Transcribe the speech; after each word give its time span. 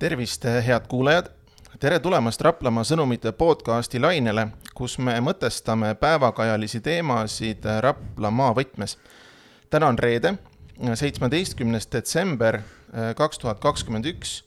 tervist, 0.00 0.44
head 0.44 0.86
kuulajad! 0.88 1.26
tere 1.80 1.98
tulemast 2.00 2.40
Raplamaa 2.40 2.86
sõnumite 2.88 3.34
podcasti 3.36 4.00
lainele, 4.00 4.46
kus 4.74 4.94
me 4.96 5.12
mõtestame 5.20 5.90
päevakajalisi 6.00 6.78
teemasid 6.80 7.66
Raplamaa 7.84 8.54
võtmes. 8.56 8.96
täna 9.70 9.90
on 9.92 9.98
reede, 9.98 10.32
seitsmeteistkümnes 10.94 11.88
detsember 11.92 12.56
eh, 12.56 13.10
kaks 13.16 13.42
tuhat 13.42 13.60
kakskümmend 13.60 14.08
üks 14.08 14.38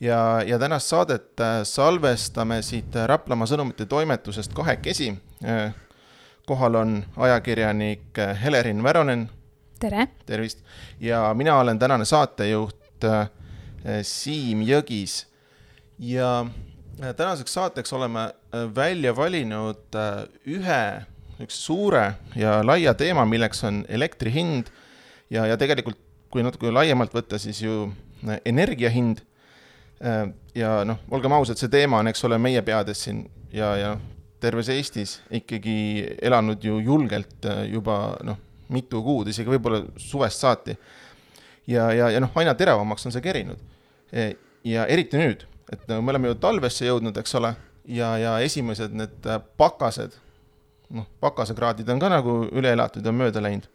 ja, 0.00 0.40
ja 0.46 0.58
tänast 0.58 0.88
saadet 0.88 1.44
eh, 1.44 1.60
salvestame 1.68 2.62
siit 2.62 2.96
Raplamaa 3.06 3.50
sõnumite 3.52 3.84
toimetusest 3.84 4.56
kahekesi. 4.56 5.10
Eh, 5.44 5.74
kohal 6.48 6.80
on 6.80 7.02
ajakirjanik 7.16 8.22
Helerin 8.44 8.80
Väronen. 8.82 9.28
tere! 9.80 10.08
tervist! 10.26 10.64
ja 11.00 11.34
mina 11.34 11.58
olen 11.60 11.78
tänane 11.78 12.04
saatejuht 12.04 13.04
Siim 14.04 14.60
Jõgis 14.66 15.22
ja 16.00 16.46
äh, 17.02 17.14
tänaseks 17.16 17.52
saateks 17.52 17.92
oleme 17.92 18.20
äh, 18.20 18.74
välja 18.74 19.16
valinud 19.16 19.94
äh, 19.94 20.24
ühe 20.46 21.04
üks 21.40 21.56
suure 21.64 22.14
ja 22.36 22.60
laia 22.64 22.94
teema, 22.94 23.24
milleks 23.24 23.64
on 23.64 23.84
elektri 23.88 24.32
hind 24.32 24.68
ja, 25.30 25.46
ja 25.46 25.56
tegelikult 25.56 25.98
kui 26.30 26.44
natuke 26.44 26.72
laiemalt 26.72 27.14
võtta, 27.14 27.38
siis 27.40 27.62
ju 27.62 27.90
energia 28.46 28.90
hind. 28.90 29.24
ja 30.54 30.68
noh, 30.86 31.00
olgem 31.10 31.32
ausad, 31.32 31.58
see 31.58 31.68
teema 31.68 31.98
on, 31.98 32.08
eks 32.08 32.22
ole, 32.24 32.38
meie 32.40 32.60
peades 32.62 33.02
siin 33.04 33.24
ja, 33.52 33.72
ja 33.76 33.90
terves 34.40 34.68
Eestis 34.72 35.16
ikkagi 35.34 36.14
elanud 36.22 36.62
ju 36.64 36.78
julgelt 36.80 37.48
juba 37.68 37.96
noh, 38.24 38.38
mitu 38.72 39.02
kuud, 39.02 39.28
isegi 39.28 39.50
võib-olla 39.50 39.82
suvest 39.98 40.44
saati. 40.44 40.76
ja, 41.66 41.90
ja, 41.92 42.12
ja 42.14 42.22
noh, 42.22 42.30
aina 42.38 42.54
teravamaks 42.54 43.08
on 43.08 43.16
see 43.16 43.24
kerinud. 43.24 43.58
Ja 44.12 44.86
eriti 44.90 45.20
nüüd 45.20 45.46
et 45.72 45.86
nagu 45.88 46.02
me 46.02 46.14
oleme 46.14 46.30
ju 46.30 46.38
talvesse 46.42 46.86
jõudnud, 46.86 47.16
eks 47.20 47.36
ole, 47.38 47.52
ja, 47.94 48.10
ja 48.18 48.38
esimesed 48.44 48.94
need 48.96 49.28
äh, 49.28 49.42
pakased, 49.60 50.16
noh, 50.96 51.06
pakasekraadid 51.22 51.88
on 51.94 52.02
ka 52.02 52.10
nagu 52.10 52.40
üle 52.50 52.72
elatud 52.74 53.06
ja 53.06 53.14
mööda 53.14 53.42
läinud. 53.44 53.68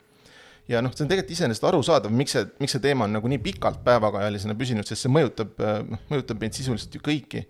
ja 0.67 0.81
noh, 0.81 0.91
see 0.95 1.05
on 1.05 1.11
tegelikult 1.11 1.35
iseenesest 1.35 1.67
arusaadav, 1.69 2.11
miks 2.11 2.33
see, 2.35 2.45
miks 2.59 2.73
see 2.75 2.83
teema 2.83 3.05
on 3.05 3.13
nagu 3.15 3.29
nii 3.29 3.39
pikalt 3.47 3.83
päevakajalisena 3.85 4.57
püsinud, 4.57 4.87
sest 4.89 5.05
see 5.05 5.13
mõjutab, 5.13 5.53
äh, 5.61 5.81
noh, 5.87 6.03
mõjutab 6.11 6.41
meid 6.41 6.57
sisuliselt 6.57 6.95
ju 6.97 7.03
kõiki. 7.05 7.45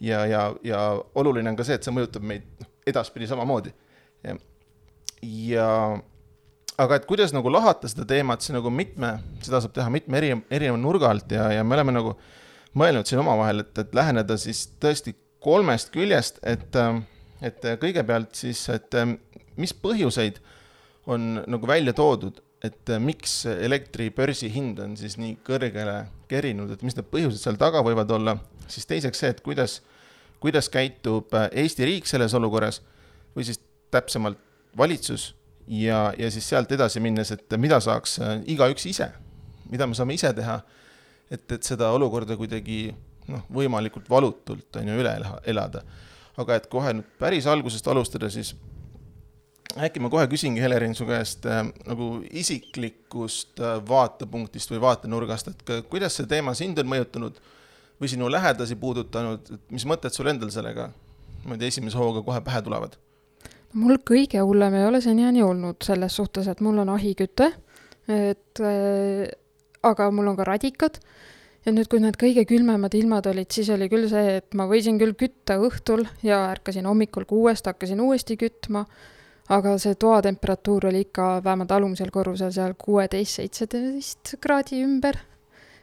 ja, 0.00 0.24
ja, 0.26 0.48
ja 0.64 0.82
oluline 1.18 1.52
on 1.52 1.58
ka 1.58 1.66
see, 1.68 1.78
et 1.78 1.86
see 1.86 1.94
mõjutab 1.94 2.26
meid 2.26 2.46
noh, 2.58 2.72
edaspidi 2.86 3.30
samamoodi. 3.30 3.74
ja 5.22 5.68
aga 6.78 6.98
et 6.98 7.06
kuidas 7.10 7.32
nagu 7.34 7.50
lahata 7.50 7.90
seda 7.90 8.06
teemat, 8.08 8.44
see 8.44 8.54
nagu 8.54 8.70
mitme, 8.70 9.16
seda 9.42 9.60
saab 9.64 9.74
teha 9.76 9.90
mitme 9.92 10.20
eri, 10.20 10.34
erineva 10.54 10.78
nurga 10.80 11.10
alt 11.10 11.32
ja, 11.34 11.48
ja 11.56 11.64
me 11.66 11.74
oleme 11.78 11.94
nagu 11.96 12.14
mõelnud 12.78 13.08
siin 13.08 13.22
omavahel, 13.22 13.64
et, 13.64 13.72
et 13.82 13.96
läheneda 13.96 14.36
siis 14.38 14.66
tõesti 14.82 15.16
kolmest 15.42 15.90
küljest, 15.94 16.38
et, 16.46 16.76
et 17.42 17.66
kõigepealt 17.82 18.38
siis, 18.38 18.62
et 18.74 18.94
mis 19.58 19.74
põhjuseid 19.74 20.38
on 21.10 21.40
nagu 21.48 21.66
välja 21.66 21.94
toodud, 21.96 22.38
et 22.62 22.90
miks 23.02 23.40
elektri 23.50 24.08
börsihind 24.14 24.80
on 24.82 24.96
siis 24.98 25.16
nii 25.18 25.36
kõrgele 25.46 26.00
kerinud, 26.30 26.70
et 26.74 26.82
mis 26.86 26.96
need 26.98 27.06
põhjused 27.10 27.40
seal 27.42 27.58
taga 27.58 27.82
võivad 27.86 28.10
olla, 28.14 28.36
siis 28.70 28.86
teiseks 28.86 29.22
see, 29.22 29.32
et 29.34 29.42
kuidas, 29.46 29.80
kuidas 30.42 30.70
käitub 30.70 31.34
Eesti 31.48 31.86
riik 31.88 32.10
selles 32.10 32.34
olukorras 32.38 32.82
või 33.34 33.46
siis 33.46 33.62
täpsemalt 33.94 34.38
valitsus 34.78 35.32
ja, 35.68 36.12
ja 36.18 36.30
siis 36.30 36.48
sealt 36.48 36.72
edasi 36.72 37.00
minnes, 37.00 37.30
et 37.34 37.56
mida 37.60 37.80
saaks 37.80 38.18
igaüks 38.46 38.86
ise, 38.88 39.10
mida 39.70 39.86
me 39.86 39.94
saame 39.94 40.16
ise 40.16 40.32
teha 40.36 40.60
et, 41.30 41.44
et 41.52 41.62
seda 41.64 41.90
olukorda 41.96 42.36
kuidagi 42.38 42.88
noh, 43.28 43.44
võimalikult 43.52 44.08
valutult 44.10 44.80
on 44.80 44.88
ju 44.88 44.96
üle 45.02 45.14
elada. 45.48 45.84
aga 46.38 46.54
et 46.54 46.68
kohe 46.70 46.92
nüüd 46.94 47.06
päris 47.18 47.48
algusest 47.50 47.88
alustada, 47.90 48.30
siis 48.30 48.52
äkki 49.78 50.00
ma 50.00 50.10
kohe 50.10 50.26
küsingi, 50.30 50.62
Helerin, 50.62 50.94
su 50.94 51.06
käest 51.06 51.46
äh, 51.46 51.64
nagu 51.86 52.22
isiklikust 52.30 53.60
äh, 53.60 53.80
vaatepunktist 53.88 54.70
või 54.70 54.80
vaatenurgast, 54.86 55.50
et 55.50 55.90
kuidas 55.90 56.16
see 56.16 56.30
teema 56.30 56.54
sind 56.54 56.78
on 56.78 56.88
mõjutanud 56.88 57.42
või 57.98 58.10
sinu 58.10 58.30
lähedasi 58.30 58.78
puudutanud, 58.78 59.50
et 59.50 59.74
mis 59.74 59.86
mõtted 59.86 60.14
sul 60.14 60.30
endal 60.30 60.54
sellega 60.54 60.88
niimoodi 61.42 61.68
esimese 61.68 61.98
hooga 61.98 62.22
kohe 62.22 62.40
pähe 62.46 62.62
tulevad? 62.62 62.94
Mul 63.76 63.98
kõige 64.06 64.40
hullem 64.44 64.78
ei 64.78 64.86
ole 64.88 65.00
seniajani 65.04 65.42
olnud 65.44 65.84
selles 65.84 66.16
suhtes, 66.16 66.48
et 66.48 66.60
mul 66.64 66.78
on 66.84 66.92
ahiküte, 66.94 67.50
et 68.08 68.62
äh, 68.64 69.28
aga 69.82 70.10
mul 70.14 70.32
on 70.32 70.38
ka 70.38 70.46
radikad 70.48 71.00
ja 71.66 71.74
nüüd, 71.74 71.88
kui 71.90 72.00
need 72.02 72.16
kõige 72.20 72.44
külmemad 72.48 72.94
ilmad 72.96 73.28
olid, 73.30 73.50
siis 73.52 73.68
oli 73.74 73.90
küll 73.92 74.08
see, 74.10 74.38
et 74.40 74.56
ma 74.58 74.68
võisin 74.70 74.98
küll 75.00 75.16
kütta 75.18 75.58
õhtul 75.60 76.06
ja 76.24 76.46
ärkasin 76.52 76.88
hommikul 76.88 77.28
kuuest, 77.28 77.68
hakkasin 77.68 78.00
uuesti 78.00 78.38
kütma, 78.40 78.84
aga 79.52 79.74
see 79.80 79.96
toatemperatuur 80.00 80.88
oli 80.90 81.06
ikka 81.06 81.38
vähemalt 81.44 81.72
alumisel 81.76 82.12
korrusel 82.14 82.52
seal 82.54 82.76
kuueteist, 82.78 83.40
seitseteist 83.40 84.36
kraadi 84.40 84.82
ümber. 84.84 85.20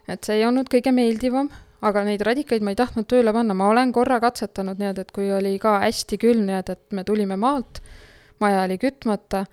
et 0.07 0.23
see 0.23 0.37
ei 0.37 0.45
olnud 0.45 0.69
kõige 0.69 0.91
meeldivam, 0.93 1.49
aga 1.85 2.03
neid 2.07 2.23
radikaid 2.25 2.65
ma 2.65 2.73
ei 2.73 2.79
tahtnud 2.79 3.07
tööle 3.09 3.33
panna, 3.35 3.55
ma 3.57 3.69
olen 3.69 3.93
korra 3.95 4.17
katsetanud 4.23 4.79
nii-öelda, 4.81 5.05
et 5.05 5.13
kui 5.15 5.29
oli 5.33 5.55
ka 5.61 5.77
hästi 5.83 6.19
külm, 6.21 6.45
nii-öelda, 6.47 6.77
et 6.77 6.97
me 6.97 7.05
tulime 7.07 7.37
maalt, 7.39 7.81
maja 8.43 8.63
oli 8.65 8.79
kütmata 8.81 9.45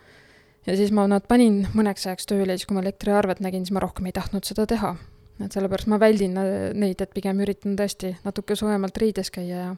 ja 0.67 0.77
siis 0.79 0.93
ma 0.95 1.07
nad 1.11 1.27
panin 1.29 1.63
mõneks 1.77 2.07
ajaks 2.09 2.29
tööle 2.31 2.55
ja 2.55 2.59
siis, 2.59 2.69
kui 2.69 2.79
ma 2.79 2.85
elektriarvet 2.85 3.43
nägin, 3.45 3.67
siis 3.67 3.75
ma 3.77 3.83
rohkem 3.85 4.09
ei 4.09 4.17
tahtnud 4.17 4.49
seda 4.49 4.67
teha. 4.71 4.95
et 5.43 5.53
sellepärast 5.53 5.89
ma 5.91 5.99
väldin 5.99 6.37
neid, 6.79 7.01
et 7.01 7.15
pigem 7.15 7.41
üritan 7.43 7.75
tõesti 7.77 8.13
natuke 8.25 8.57
soojemalt 8.57 8.97
riides 9.03 9.31
käia 9.35 9.57
ja. 9.57 9.71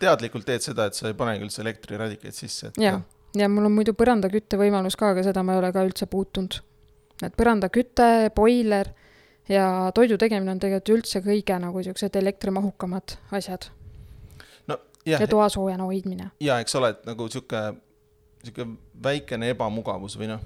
teadlikult 0.00 0.46
teed 0.46 0.64
seda, 0.64 0.86
et 0.86 0.94
sa 0.94 1.10
ei 1.10 1.18
panegi 1.18 1.44
üldse 1.44 1.60
elektriradikaid 1.62 2.34
sisse, 2.34 2.70
et. 2.70 2.80
jah, 2.80 3.02
ja 3.36 3.48
mul 3.52 3.68
on 3.68 3.74
muidu 3.76 3.92
põrandakütte 3.98 4.58
võimalus 4.58 4.96
ka, 4.96 5.12
aga 5.12 5.26
seda 5.26 5.42
ma 5.44 5.54
ei 5.54 5.60
ole 5.60 5.72
ka 5.74 5.84
üldse 5.84 6.08
puutunud. 6.10 6.60
et 7.22 7.36
põrandaküte, 7.36 8.30
boiler 8.34 8.94
ja 9.48 9.92
toidu 9.94 10.18
tegemine 10.18 10.54
on 10.54 10.60
tegelikult 10.62 10.94
üldse 10.98 11.22
kõige 11.24 11.58
nagu 11.62 11.82
siuksed 11.82 12.16
elektrimahukamad 12.16 13.16
asjad. 13.38 13.68
no 14.66 14.78
ja 15.06 15.26
toasoojana 15.26 15.84
hoidmine. 15.84 16.30
ja 16.40 16.60
eks 16.60 16.74
ole, 16.74 16.94
et 16.94 17.06
nagu 17.06 17.28
sihuke 17.28 17.62
niisugune 18.42 18.76
väikene 19.02 19.50
ebamugavus 19.54 20.16
või 20.18 20.30
noh, 20.34 20.40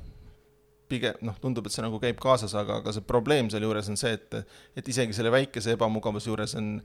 pigem 0.89 1.15
noh, 1.23 1.37
tundub, 1.41 1.67
et 1.67 1.75
see 1.75 1.85
nagu 1.85 2.01
käib 2.03 2.19
kaasas, 2.23 2.55
aga, 2.59 2.81
aga 2.83 2.93
see 2.97 3.07
probleem 3.07 3.51
sealjuures 3.53 3.89
on 3.93 3.99
see, 4.01 4.13
et, 4.17 4.41
et 4.77 4.89
isegi 4.89 5.15
selle 5.17 5.33
väikese 5.33 5.77
ebamugavuse 5.77 6.31
juures 6.31 6.57
on 6.59 6.77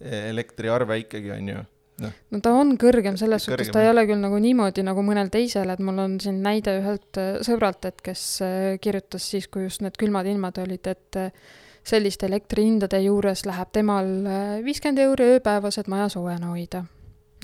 elektriarve 0.00 0.96
ikkagi, 1.02 1.32
on 1.34 1.48
ju 1.54 1.64
noh. 2.02 2.12
no 2.32 2.40
ta 2.44 2.52
on 2.56 2.74
kõrgem 2.80 3.16
selles 3.20 3.46
kõrgem. 3.46 3.66
suhtes, 3.66 3.72
ta 3.74 3.82
ei 3.84 3.90
ole 3.92 4.04
küll 4.08 4.20
nagu 4.22 4.38
niimoodi 4.42 4.84
nagu 4.86 5.02
mõnel 5.06 5.30
teisel, 5.32 5.70
et 5.72 5.82
mul 5.84 5.98
on 6.02 6.16
siin 6.22 6.40
näide 6.44 6.76
ühelt 6.80 7.20
äh, 7.20 7.40
sõbralt, 7.46 7.84
et 7.88 8.00
kes 8.04 8.24
äh, 8.44 8.54
kirjutas 8.82 9.26
siis, 9.32 9.48
kui 9.52 9.66
just 9.66 9.84
need 9.84 9.98
külmad 10.00 10.28
ilmad 10.30 10.60
olid, 10.62 10.90
et 10.90 11.20
äh, 11.20 11.30
selliste 11.86 12.28
elektrihindade 12.28 13.00
juures 13.06 13.46
läheb 13.48 13.70
temal 13.72 14.10
viiskümmend 14.64 15.00
euri 15.06 15.30
ööpäevas, 15.36 15.78
et 15.80 15.88
maja 15.88 16.10
soojana 16.12 16.52
hoida. 16.52 16.84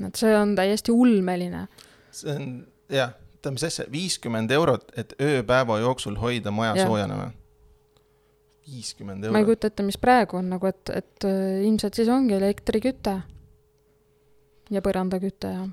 et 0.05 0.19
see 0.19 0.35
on 0.37 0.53
täiesti 0.55 0.93
ulmeline. 0.93 1.67
see 2.11 2.35
on 2.35 2.51
jah, 2.93 3.15
oota, 3.37 3.51
mis 3.55 3.65
asja, 3.65 3.87
viiskümmend 3.91 4.53
eurot, 4.53 4.91
et 4.97 5.17
ööpäeva 5.21 5.79
jooksul 5.81 6.19
hoida 6.21 6.53
maja 6.53 6.75
ja. 6.77 6.85
soojana 6.85 7.17
või? 7.23 7.31
viiskümmend 8.67 9.25
eurot. 9.25 9.33
ma 9.33 9.41
ei 9.41 9.49
kujuta 9.49 9.71
ette, 9.71 9.87
mis 9.87 9.97
praegu 9.97 10.37
on 10.37 10.53
nagu, 10.53 10.69
et, 10.69 10.93
et 10.93 11.27
ilmselt 11.65 11.97
siis 11.97 12.13
ongi 12.13 12.37
elektriküte 12.37 13.17
ja 14.73 14.83
põrandaküte 14.83 15.53
ja. 15.53 15.65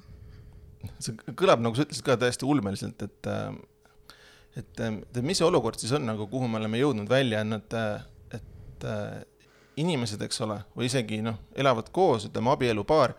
see 1.02 1.16
kõlab, 1.36 1.62
nagu 1.64 1.76
sa 1.76 1.86
ütlesid 1.86 2.06
ka 2.06 2.18
täiesti 2.20 2.48
ulmeliselt, 2.48 3.02
et, 3.06 3.30
äh, 3.30 4.16
et, 4.56 4.80
äh, 4.80 4.98
et 5.02 5.22
mis 5.22 5.40
see 5.40 5.48
olukord 5.48 5.80
siis 5.80 5.94
on 5.96 6.06
nagu, 6.08 6.28
kuhu 6.30 6.48
me 6.48 6.60
oleme 6.62 6.80
jõudnud 6.82 7.10
välja, 7.10 7.44
on, 7.44 7.58
et, 7.58 7.78
et 8.38 8.88
inimesed, 9.80 10.20
eks 10.22 10.42
ole, 10.46 10.60
või 10.76 10.88
isegi 10.90 11.22
noh, 11.24 11.40
elavad 11.58 11.88
koos, 11.94 12.28
ütleme 12.28 12.52
abielupaar, 12.52 13.16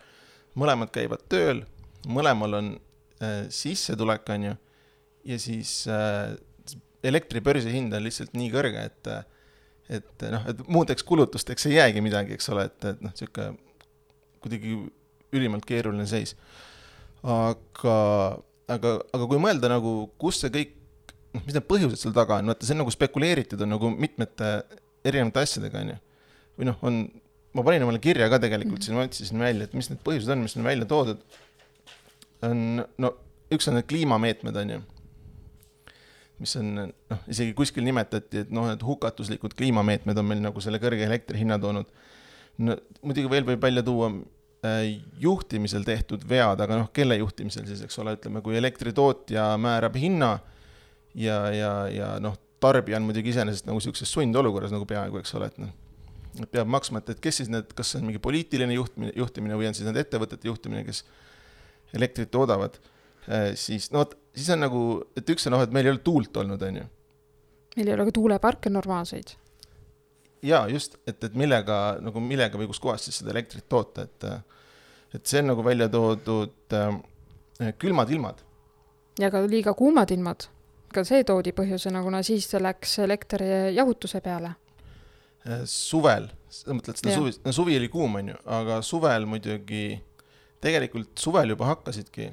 mõlemad 0.56 0.92
käivad 0.96 1.26
tööl, 1.32 1.66
mõlemal 2.08 2.60
on 2.62 2.76
Äh, 3.24 3.46
sissetulek, 3.50 4.28
on 4.30 4.44
ju, 4.44 4.54
ja 5.24 5.38
siis 5.40 5.86
äh, 5.88 6.34
elektri 7.04 7.40
börsihind 7.40 7.96
on 7.96 8.04
lihtsalt 8.04 8.34
nii 8.36 8.50
kõrge, 8.52 8.82
et 8.90 9.10
et 9.96 10.26
noh, 10.34 10.44
et 10.50 10.64
muudeks 10.68 11.06
kulutusteks 11.08 11.70
ei 11.70 11.78
jäägi 11.78 12.02
midagi, 12.04 12.36
eks 12.36 12.50
ole, 12.52 12.66
et, 12.68 12.88
et 12.90 13.04
noh, 13.06 13.14
niisugune 13.14 13.54
kuidagi 14.44 14.74
ülimalt 15.36 15.68
keeruline 15.68 16.08
seis. 16.10 16.36
aga, 17.24 17.98
aga, 18.72 18.96
aga 19.16 19.30
kui 19.30 19.42
mõelda 19.42 19.72
nagu, 19.72 19.96
kus 20.22 20.44
see 20.44 20.54
kõik, 20.54 20.76
noh, 21.34 21.44
mis 21.46 21.58
need 21.58 21.68
põhjused 21.70 22.02
seal 22.02 22.16
taga 22.16 22.40
on, 22.42 22.52
vaata 22.54 22.68
see 22.68 22.76
on 22.78 22.84
nagu 22.84 22.94
spekuleeritud 22.94 23.62
on 23.66 23.76
nagu 23.76 23.92
mitmete 23.94 24.58
erinevate 25.06 25.46
asjadega, 25.46 25.82
on 25.82 25.96
ju. 25.96 26.02
või 26.60 26.70
noh, 26.70 26.84
on, 26.86 27.02
ma 27.56 27.66
panin 27.66 27.88
omale 27.88 28.02
kirja 28.04 28.30
ka 28.32 28.40
tegelikult 28.44 28.86
siin, 28.86 28.98
ma 28.98 29.08
otsisin 29.08 29.42
välja, 29.42 29.68
et 29.68 29.76
mis 29.78 29.90
need 29.92 30.02
põhjused 30.06 30.32
on, 30.34 30.46
mis 30.46 30.58
on 30.60 30.68
välja 30.68 30.88
toodud 30.90 31.24
on, 32.44 32.84
no 33.02 33.14
üks 33.54 33.70
on 33.70 33.78
need 33.78 33.88
kliimameetmed, 33.90 34.58
on 34.60 34.74
ju, 34.76 34.82
mis 36.42 36.56
on 36.60 36.72
noh, 36.82 37.22
isegi 37.32 37.56
kuskil 37.58 37.86
nimetati, 37.86 38.46
et 38.46 38.54
noh, 38.54 38.68
et 38.74 38.84
hukatuslikud 38.84 39.56
kliimameetmed 39.58 40.20
on 40.20 40.28
meil 40.28 40.42
nagu 40.44 40.64
selle 40.64 40.82
kõrge 40.84 41.06
elektri 41.08 41.42
hinna 41.44 41.60
toonud. 41.62 41.92
no 42.66 42.78
muidugi 43.04 43.32
veel 43.32 43.48
võib 43.48 43.64
välja 43.64 43.84
tuua 43.86 44.12
juhtimisel 45.22 45.86
tehtud 45.88 46.24
vead, 46.30 46.62
aga 46.64 46.80
noh, 46.80 46.90
kelle 46.96 47.18
juhtimisel 47.20 47.66
siis, 47.70 47.84
eks 47.86 48.00
ole, 48.04 48.16
ütleme, 48.18 48.42
kui 48.46 48.58
elektritootja 48.60 49.54
määrab 49.62 49.98
hinna 50.00 50.36
ja, 51.16 51.40
ja, 51.54 51.72
ja 51.92 52.12
noh, 52.24 52.38
tarbija 52.64 53.00
on 53.00 53.08
muidugi 53.08 53.34
iseenesest 53.34 53.68
nagu 53.68 53.80
niisuguses 53.80 54.12
sundolukorras 54.12 54.74
nagu 54.74 54.88
peaaegu, 54.90 55.20
eks 55.22 55.36
ole, 55.38 55.50
et 55.52 55.62
noh, 55.62 55.72
peab 56.52 56.70
maksma, 56.72 57.02
et, 57.04 57.14
et 57.16 57.24
kes 57.24 57.42
siis 57.42 57.52
need, 57.52 57.70
kas 57.78 57.94
see 57.94 58.02
on 58.02 58.10
mingi 58.10 58.22
poliitiline 58.24 58.76
juhtmine, 58.76 59.14
juhtimine 59.16 59.60
või 59.60 59.70
on 59.70 59.78
siis 59.78 59.88
need 59.88 60.02
ettevõtete 60.02 60.50
juhtimine, 60.50 60.84
kes 60.88 61.04
elektrit 61.96 62.32
toodavad, 62.34 62.78
siis 63.60 63.90
no 63.94 64.04
vot, 64.04 64.18
siis 64.36 64.52
on 64.54 64.64
nagu, 64.66 64.84
et 65.18 65.30
üks 65.32 65.48
on 65.48 65.56
noh, 65.56 65.64
et 65.66 65.74
meil 65.76 65.88
ei 65.88 65.96
ole 65.96 66.04
tuult 66.06 66.38
olnud, 66.44 66.62
on 66.62 66.82
ju. 66.82 66.86
meil 67.78 67.90
ei 67.90 67.98
ole 67.98 68.08
ka 68.10 68.16
tuuleparke 68.20 68.72
normaalseid. 68.74 69.36
Jaa, 70.46 70.66
just, 70.72 71.00
et, 71.08 71.18
et 71.24 71.38
millega 71.38 71.98
nagu, 72.04 72.22
millega 72.24 72.60
või 72.60 72.70
kuskohast 72.72 73.10
siis 73.10 73.22
seda 73.22 73.34
elektrit 73.36 73.68
toota, 73.70 74.08
et 74.08 74.30
et 75.16 75.24
see 75.32 75.40
on 75.40 75.54
nagu 75.54 75.64
välja 75.64 75.88
toodud 75.90 76.76
äh, 76.76 77.72
külmad 77.80 78.12
ilmad. 78.12 78.44
ja 79.20 79.32
ka 79.32 79.46
liiga 79.48 79.74
kuumad 79.74 80.12
ilmad. 80.12 80.50
ka 80.94 81.04
see 81.04 81.24
toodi 81.24 81.52
põhjusena, 81.56 82.04
kuna 82.04 82.24
siis 82.24 82.52
läks 82.54 83.00
elekter 83.04 83.44
jahutuse 83.76 84.22
peale 84.22 84.56
Äh, 85.46 85.62
suvel, 85.70 86.26
sa 86.50 86.74
mõtled 86.74 86.98
seda 86.98 87.14
suvi, 87.14 87.36
no 87.46 87.52
suvi 87.54 87.76
oli 87.78 87.88
kuum, 87.94 88.16
on 88.18 88.32
ju, 88.32 88.38
aga 88.50 88.80
suvel 88.86 89.28
muidugi, 89.30 90.00
tegelikult 90.64 91.12
suvel 91.22 91.54
juba 91.54 91.68
hakkasidki, 91.70 92.32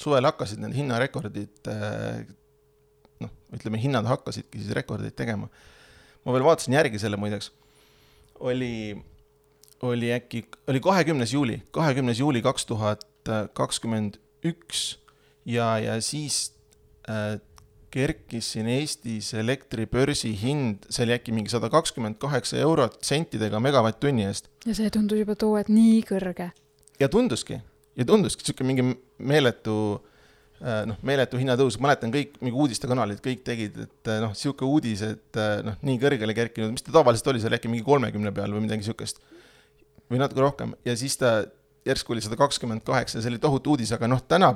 suvel 0.00 0.24
hakkasid 0.24 0.62
need 0.62 0.78
hinnarekordid, 0.78 1.58
äh, 1.68 2.22
noh, 3.20 3.34
ütleme, 3.52 3.82
hinnad 3.82 4.08
hakkasidki 4.08 4.62
siis 4.62 4.72
rekordeid 4.78 5.12
tegema. 5.18 5.50
Ma 6.24 6.34
veel 6.34 6.46
vaatasin 6.46 6.76
järgi 6.76 7.00
selle 7.02 7.18
muideks, 7.20 7.50
oli, 8.40 8.96
oli 9.84 10.12
äkki, 10.14 10.44
oli 10.68 10.82
kahekümnes 10.84 11.34
juuli, 11.36 11.60
kahekümnes 11.70 12.20
juuli 12.20 12.42
kaks 12.44 12.66
tuhat 12.70 13.06
kakskümmend 13.56 14.18
üks 14.44 14.98
ja, 15.48 15.78
ja 15.80 15.98
siis 16.04 16.52
äh, 17.08 17.38
kerkis 17.94 18.50
siin 18.52 18.66
Eestis 18.68 19.30
elektribörsi 19.38 20.32
hind, 20.40 20.88
see 20.90 21.06
oli 21.06 21.14
äkki 21.16 21.32
mingi 21.32 21.52
sada 21.52 21.70
kakskümmend 21.72 22.18
kaheksa 22.22 22.58
eurot 22.60 22.98
sentidega 23.06 23.60
megavatt-tunni 23.62 24.26
eest. 24.26 24.50
ja 24.66 24.74
see 24.76 24.90
tundus 24.92 25.22
juba 25.22 25.38
too 25.38 25.54
hetk 25.56 25.72
nii 25.72 26.02
kõrge. 26.08 26.50
ja 27.00 27.08
tunduski, 27.08 27.60
ja 27.96 28.08
tunduski, 28.08 28.44
niisugune 28.44 28.72
mingi 28.72 28.98
meeletu 29.18 29.76
äh, 29.94 30.13
noh, 30.88 30.98
meeletu 31.04 31.40
hinnatõus, 31.40 31.76
mäletan 31.82 32.12
kõik 32.14 32.38
mingi 32.40 32.56
uudistekanalid, 32.56 33.20
kõik 33.24 33.42
tegid, 33.46 33.78
et 33.86 34.10
äh, 34.12 34.20
noh, 34.24 34.32
niisugune 34.32 34.70
uudis, 34.70 35.02
et 35.06 35.40
äh, 35.40 35.58
noh, 35.66 35.76
nii 35.84 35.98
kõrgele 36.02 36.36
kerkinud, 36.36 36.72
mis 36.76 36.86
ta 36.86 36.94
tavaliselt 36.94 37.32
oli, 37.32 37.42
see 37.42 37.50
oli 37.50 37.58
äkki 37.58 37.72
mingi 37.72 37.86
kolmekümne 37.86 38.32
peal 38.34 38.54
või 38.54 38.64
midagi 38.64 38.84
niisugust. 38.84 39.20
või 40.12 40.20
natuke 40.20 40.40
rohkem 40.44 40.74
ja 40.84 40.96
siis 40.96 41.16
ta 41.20 41.42
järsku 41.84 42.12
oli 42.12 42.22
sada 42.24 42.36
kakskümmend 42.36 42.84
kaheksa 42.84 43.20
see 43.20 43.32
oli 43.32 43.40
tohutu 43.42 43.74
uudis, 43.74 43.92
aga 43.96 44.08
noh, 44.08 44.22
täna 44.28 44.54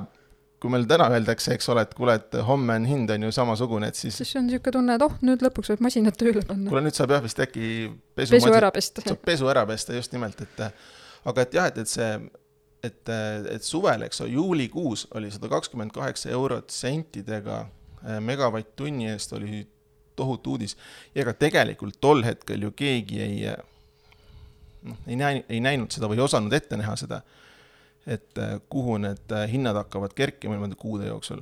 kui 0.59 0.71
meil 0.73 0.83
täna 0.89 1.07
öeldakse, 1.13 1.53
eks 1.55 1.69
ole, 1.71 1.85
et 1.87 1.93
kuule, 1.95 2.17
et 2.19 2.35
homme 2.45 2.75
on 2.81 2.85
hind 2.87 3.11
on 3.13 3.25
ju 3.27 3.31
samasugune, 3.31 3.87
et 3.87 3.95
siis. 3.95 4.17
siis 4.19 4.33
on 4.35 4.47
niisugune 4.47 4.75
tunne, 4.75 4.97
et 4.99 5.05
oh, 5.05 5.13
nüüd 5.23 5.45
lõpuks 5.45 5.71
võib 5.73 5.85
masinad 5.87 6.17
tööle 6.19 6.43
panna. 6.47 6.67
kuule, 6.71 6.83
nüüd 6.83 6.97
saab 6.97 7.13
jah 7.15 7.23
vist 7.23 7.39
äkki 7.45 7.69
pesu, 8.17 8.35
pesu 8.35 8.51
ära 8.57 8.71
pesta. 8.75 9.05
saab 9.05 9.21
pesu 9.25 9.47
ära 9.51 9.63
pesta, 9.69 9.95
just 9.95 10.15
nimelt, 10.15 10.41
et 10.43 10.63
aga 11.31 11.45
et 11.45 11.55
jah, 11.55 11.69
et, 11.71 11.79
et 11.85 11.91
see, 11.91 12.09
et, 12.83 13.09
et 13.55 13.63
suvel, 13.63 14.05
eks 14.07 14.21
ole, 14.21 14.29
juulikuus 14.37 15.07
oli 15.17 15.31
sada 15.31 15.49
kakskümmend 15.51 15.91
kaheksa 15.95 16.29
eurot 16.35 16.69
sentidega 16.73 17.65
eh, 17.65 18.19
megavatt-tunni 18.23 19.09
eest 19.13 19.33
oli 19.33 19.65
tohutu 20.15 20.57
uudis. 20.57 20.77
ja 21.15 21.23
ega 21.23 21.33
tegelikult 21.33 21.99
tol 22.01 22.23
hetkel 22.23 22.67
ju 22.67 22.71
keegi 22.71 23.21
ei, 23.23 23.43
noh, 24.83 24.97
ei 25.07 25.15
näinud, 25.15 25.45
ei 25.49 25.61
näinud 25.63 25.95
seda 25.95 26.11
või 26.11 26.19
ei 26.19 26.27
osanud 26.27 26.53
ette 26.53 26.79
näha 26.79 26.95
seda 26.99 27.21
et 28.07 28.37
äh, 28.37 28.59
kuhu 28.69 28.97
need 28.97 29.31
äh, 29.31 29.45
hinnad 29.51 29.77
hakkavad 29.77 30.13
kerkima 30.15 30.55
niimoodi 30.55 30.77
kuude 30.79 31.07
jooksul? 31.07 31.41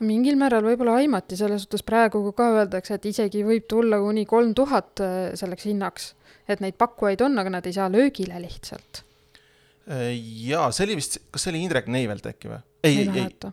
no 0.00 0.06
mingil 0.06 0.38
määral 0.40 0.64
võib-olla 0.64 0.96
aimati, 1.02 1.36
selles 1.36 1.66
suhtes 1.66 1.84
praegu 1.86 2.22
ka 2.36 2.48
öeldakse, 2.56 2.96
et 2.96 3.10
isegi 3.10 3.44
võib 3.46 3.68
tulla 3.68 4.00
kuni 4.00 4.24
kolm 4.28 4.54
tuhat 4.56 5.02
äh, 5.04 5.20
selleks 5.38 5.68
hinnaks. 5.68 6.14
et 6.48 6.60
neid 6.64 6.78
pakkujaid 6.78 7.20
on, 7.26 7.38
aga 7.38 7.56
nad 7.58 7.66
ei 7.66 7.76
saa 7.76 7.90
löögile 7.92 8.40
lihtsalt. 8.42 9.04
Jaa, 9.90 10.70
see 10.72 10.86
oli 10.86 10.98
vist, 11.00 11.18
kas 11.30 11.46
see 11.46 11.54
oli 11.54 11.64
Indrek 11.66 11.88
Neivelt 11.90 12.26
äkki 12.30 12.52
või? 12.52 12.60
ei, 12.86 13.02
ei, 13.02 13.24
ei. 13.24 13.52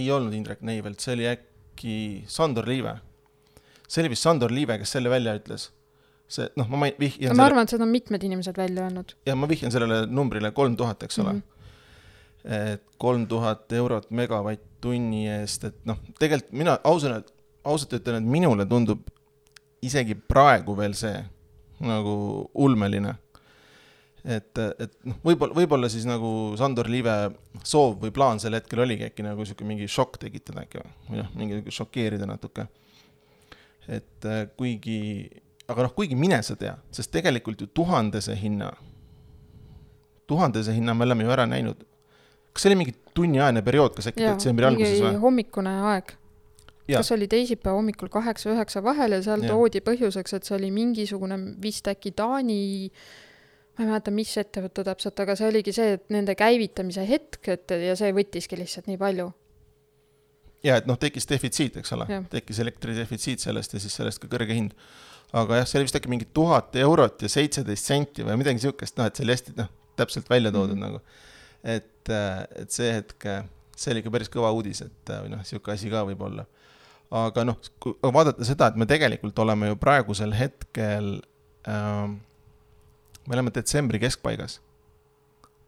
ei 0.00 0.10
olnud 0.10 0.34
Indrek 0.34 0.64
Neivelt, 0.66 1.00
see 1.04 1.14
oli 1.14 1.28
äkki 1.30 1.96
Sandor 2.30 2.66
Liive. 2.68 2.96
see 3.86 4.02
oli 4.02 4.14
vist 4.16 4.26
Sandor 4.26 4.54
Liive, 4.54 4.80
kes 4.82 4.96
selle 4.98 5.12
välja 5.12 5.36
ütles 5.38 5.70
see 6.30 6.48
noh, 6.58 6.68
ma 6.72 6.80
main-, 6.86 6.96
vihjan 6.98 7.32
ma 7.32 7.36
selle... 7.36 7.50
arvan, 7.50 7.66
et 7.66 7.74
seda 7.74 7.86
on 7.86 7.92
mitmed 7.92 8.24
inimesed 8.26 8.58
välja 8.58 8.86
öelnud. 8.86 9.14
ja 9.26 9.36
ma 9.38 9.48
vihjan 9.50 9.74
sellele 9.74 10.02
numbrile 10.10 10.50
kolm 10.56 10.76
tuhat, 10.78 11.02
eks 11.06 11.20
ole 11.22 11.32
mm. 11.32 11.42
-hmm. 11.42 12.72
et 12.74 12.82
kolm 12.98 13.26
tuhat 13.30 13.72
eurot 13.72 14.10
megavatt-tunni 14.10 15.26
eest, 15.38 15.64
et 15.70 15.78
noh, 15.86 16.00
tegelikult 16.18 16.52
mina 16.52 16.78
ausalt, 16.84 17.30
ausalt 17.64 17.94
ütlen, 18.00 18.22
et 18.22 18.32
minule 18.38 18.66
tundub 18.66 19.06
isegi 19.82 20.14
praegu 20.14 20.76
veel 20.76 20.94
see 20.98 21.16
nagu 21.80 22.50
ulmeline. 22.54 23.14
Et, 24.26 24.58
et 24.58 24.94
noh, 25.06 25.16
võib-olla, 25.24 25.54
võib-olla 25.54 25.90
siis 25.92 26.06
nagu 26.08 26.28
Sandor 26.58 26.90
Liive 26.90 27.14
soov 27.62 28.00
või 28.02 28.12
plaan 28.14 28.42
sel 28.42 28.58
hetkel 28.58 28.82
oligi 28.82 29.06
äkki 29.06 29.26
nagu 29.26 29.46
sihuke 29.46 29.66
mingi 29.68 29.86
šokk 29.90 30.18
tekitada 30.26 30.66
äkki 30.66 30.82
või 31.08 31.22
noh, 31.22 31.32
mingi 31.38 31.62
šokeerida 31.70 32.26
natuke. 32.28 32.66
et 33.86 34.26
kuigi 34.58 35.00
aga 35.70 35.86
noh, 35.86 35.94
kuigi 35.94 36.18
mine 36.18 36.38
sa 36.46 36.56
tea, 36.58 36.74
sest 36.94 37.12
tegelikult 37.14 37.64
ju 37.64 37.68
tuhandese 37.74 38.36
hinna, 38.38 38.70
tuhandese 40.30 40.74
hinna 40.76 40.94
me 40.94 41.06
oleme 41.06 41.26
ju 41.26 41.34
ära 41.34 41.46
näinud. 41.50 41.82
kas 42.52 42.64
see 42.64 42.70
oli 42.70 42.78
mingi 42.80 42.94
tunniajane 43.14 43.60
periood, 43.62 43.92
kas 43.96 44.08
äkki 44.12 44.24
detsembri 44.24 44.64
alguses 44.68 45.02
või? 45.02 45.18
hommikune 45.20 45.74
aeg. 45.92 46.14
kas 46.88 47.12
oli 47.12 47.28
teisipäeva 47.28 47.76
hommikul 47.76 48.08
kaheksa-üheksa 48.12 48.82
vahel 48.82 49.18
ja 49.18 49.22
seal 49.22 49.44
ja. 49.44 49.52
toodi 49.52 49.82
põhjuseks, 49.84 50.36
et 50.38 50.48
see 50.48 50.56
oli 50.56 50.70
mingisugune 50.74 51.38
vist 51.62 51.88
äkki 51.90 52.14
Taani 52.16 52.60
ma 53.76 53.84
ei 53.84 53.90
mäleta, 53.90 54.10
mis 54.10 54.36
ettevõte 54.40 54.84
täpselt, 54.84 55.20
aga 55.20 55.34
see 55.36 55.48
oligi 55.48 55.72
see, 55.76 55.96
et 55.98 56.06
nende 56.10 56.34
käivitamise 56.38 57.04
hetk, 57.08 57.42
et 57.52 57.76
ja 57.86 57.96
see 57.98 58.12
võttiski 58.16 58.56
lihtsalt 58.56 58.86
nii 58.90 59.00
palju. 59.00 59.32
ja 60.64 60.78
et 60.80 60.86
noh, 60.86 60.98
tekkis 60.98 61.28
defitsiit, 61.28 61.76
eks 61.76 61.92
ole, 61.92 62.06
tekkis 62.30 62.62
elektridefitsiit 62.64 63.40
sellest 63.40 63.76
ja 63.76 63.82
siis 63.82 63.94
sellest 63.94 64.22
ka 64.22 64.32
kõrge 64.32 64.56
hind 64.56 64.72
aga 65.34 65.60
jah, 65.60 65.68
see 65.68 65.80
oli 65.80 65.88
vist 65.88 65.98
äkki 65.98 66.10
mingi 66.12 66.28
tuhat 66.34 66.76
eurot 66.80 67.24
ja 67.24 67.30
seitseteist 67.30 67.90
senti 67.90 68.26
või 68.26 68.38
midagi 68.40 68.62
sihukest, 68.62 68.96
noh, 68.98 69.08
et 69.08 69.18
see 69.18 69.26
oli 69.26 69.34
hästi, 69.34 69.54
noh, 69.58 69.70
täpselt 69.98 70.30
välja 70.30 70.52
toodud 70.54 70.76
mm 70.76 70.82
-hmm. 70.82 70.86
nagu. 70.86 71.00
et, 71.64 72.08
äh, 72.10 72.44
et 72.62 72.70
see 72.70 72.92
hetk, 72.92 73.26
see 73.76 73.92
oli 73.92 74.04
ikka 74.04 74.12
päris 74.14 74.30
kõva 74.30 74.52
uudis, 74.54 74.82
et 74.82 75.10
äh, 75.10 75.22
või 75.24 75.34
noh, 75.34 75.42
sihuke 75.44 75.72
asi 75.72 75.90
ka 75.90 76.04
võib 76.06 76.20
olla. 76.22 76.46
aga 77.10 77.44
noh, 77.44 77.58
kui 77.80 77.94
vaadata 78.02 78.44
seda, 78.44 78.66
et 78.66 78.76
me 78.76 78.86
tegelikult 78.86 79.38
oleme 79.38 79.68
ju 79.68 79.76
praegusel 79.76 80.32
hetkel 80.34 81.20
ähm,, 81.68 82.20
me 83.26 83.38
oleme 83.38 83.52
detsembri 83.54 83.98
keskpaigas. 84.02 84.60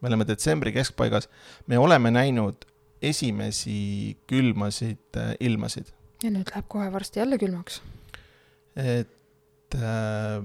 me 0.01 0.09
oleme 0.09 0.27
detsembri 0.27 0.73
keskpaigas, 0.73 1.29
me 1.67 1.79
oleme 1.79 2.11
näinud 2.11 2.67
esimesi 3.03 4.17
külmasid 4.27 5.17
äh, 5.17 5.35
ilmasid. 5.41 5.93
ja 6.23 6.31
nüüd 6.31 6.51
läheb 6.51 6.67
kohe 6.69 6.93
varsti 6.93 7.21
jälle 7.21 7.39
külmaks. 7.39 7.83
et 8.77 9.15
Äh, 9.75 10.43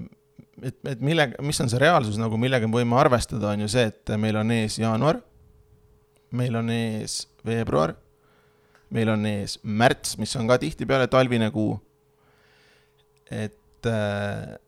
et, 0.62 0.76
et 0.86 1.00
millega, 1.02 1.40
mis 1.42 1.58
on 1.62 1.70
see 1.70 1.80
reaalsus 1.82 2.18
nagu, 2.20 2.38
millega 2.40 2.68
me 2.68 2.78
võime 2.78 2.96
arvestada, 3.00 3.50
on 3.54 3.64
ju 3.64 3.70
see, 3.72 3.88
et 3.90 4.14
meil 4.20 4.36
on 4.38 4.52
ees 4.54 4.76
jaanuar, 4.78 5.18
meil 6.34 6.58
on 6.60 6.70
ees 6.72 7.24
veebruar, 7.46 7.96
meil 8.94 9.10
on 9.14 9.24
ees 9.28 9.56
märts, 9.64 10.14
mis 10.20 10.34
on 10.38 10.50
ka 10.50 10.60
tihtipeale 10.62 11.08
talvine 11.10 11.50
kuu. 11.54 11.78
et, 13.32 13.86
äh, 13.88 14.58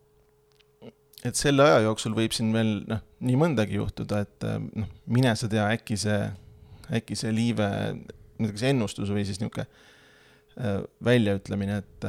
et 1.27 1.39
selle 1.39 1.65
aja 1.65 1.83
jooksul 1.85 2.15
võib 2.17 2.35
siin 2.35 2.53
veel 2.55 2.79
noh, 2.89 3.03
nii 3.27 3.39
mõndagi 3.39 3.79
juhtuda, 3.79 4.23
et 4.25 4.47
äh, 4.47 4.57
noh, 4.81 4.89
mine 5.11 5.33
sa 5.39 5.49
tea, 5.51 5.67
äkki 5.75 5.99
see, 5.99 6.21
äkki 6.99 7.17
see 7.19 7.33
liive, 7.35 7.67
näiteks 8.37 8.65
ennustus 8.71 9.11
või 9.13 9.25
siis 9.27 9.41
niisugune 9.41 9.67
väljaütlemine, 11.05 11.75
et 11.83 12.05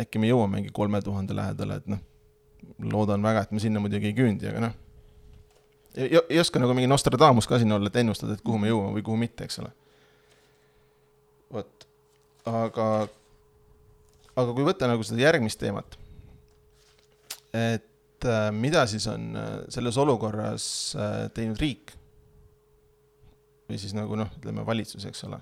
äkki 0.00 0.20
me 0.20 0.30
jõuamegi 0.30 0.70
kolme 0.72 1.02
tuhande 1.04 1.34
lähedale, 1.36 1.76
et 1.82 1.90
noh, 1.92 2.00
loodan 2.80 3.22
väga, 3.22 3.44
et 3.44 3.52
me 3.52 3.60
sinna 3.60 3.82
muidugi 3.82 4.08
ei 4.08 4.16
küündi, 4.16 4.48
aga 4.48 4.62
noh, 4.66 4.76
ei, 5.96 6.08
ei 6.28 6.40
oska 6.40 6.62
nagu 6.62 6.74
mingi 6.76 6.90
Nostradamus 6.90 7.48
ka 7.50 7.58
siin 7.60 7.72
olla, 7.72 7.90
et 7.90 7.98
ennustada, 8.00 8.36
et 8.36 8.44
kuhu 8.44 8.58
me 8.60 8.70
jõuame 8.70 8.96
või 8.96 9.04
kuhu 9.06 9.18
mitte, 9.20 9.46
eks 9.46 9.60
ole. 9.62 9.70
vot, 11.54 11.86
aga, 12.50 12.88
aga 14.34 14.54
kui 14.56 14.66
võtta 14.66 14.88
nagu 14.90 15.04
seda 15.06 15.22
järgmist 15.22 15.60
teemat, 15.60 15.98
et 17.52 17.84
äh, 17.84 17.90
mida 18.54 18.86
siis 18.90 19.06
on 19.10 19.34
äh, 19.36 19.50
selles 19.72 19.96
olukorras 20.00 20.66
äh, 20.96 21.26
teinud 21.34 21.58
riik 21.60 21.92
või 23.68 23.80
siis 23.80 23.94
nagu 23.96 24.16
noh, 24.18 24.30
ütleme 24.38 24.64
valitsus, 24.66 25.06
eks 25.08 25.24
ole. 25.28 25.40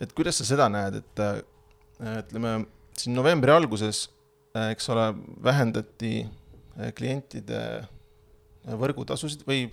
et 0.00 0.12
kuidas 0.16 0.38
sa 0.40 0.46
seda 0.48 0.68
näed, 0.72 1.00
et 1.02 1.22
äh, 1.24 1.42
ütleme 2.24 2.56
siin 2.98 3.16
novembri 3.16 3.52
alguses, 3.54 4.08
äh, 4.54 4.70
eks 4.74 4.88
ole, 4.94 5.08
vähendati 5.44 6.14
äh, 6.24 6.92
klientide 6.96 7.60
äh, 7.82 8.76
võrgutasusid 8.78 9.44
või 9.48 9.66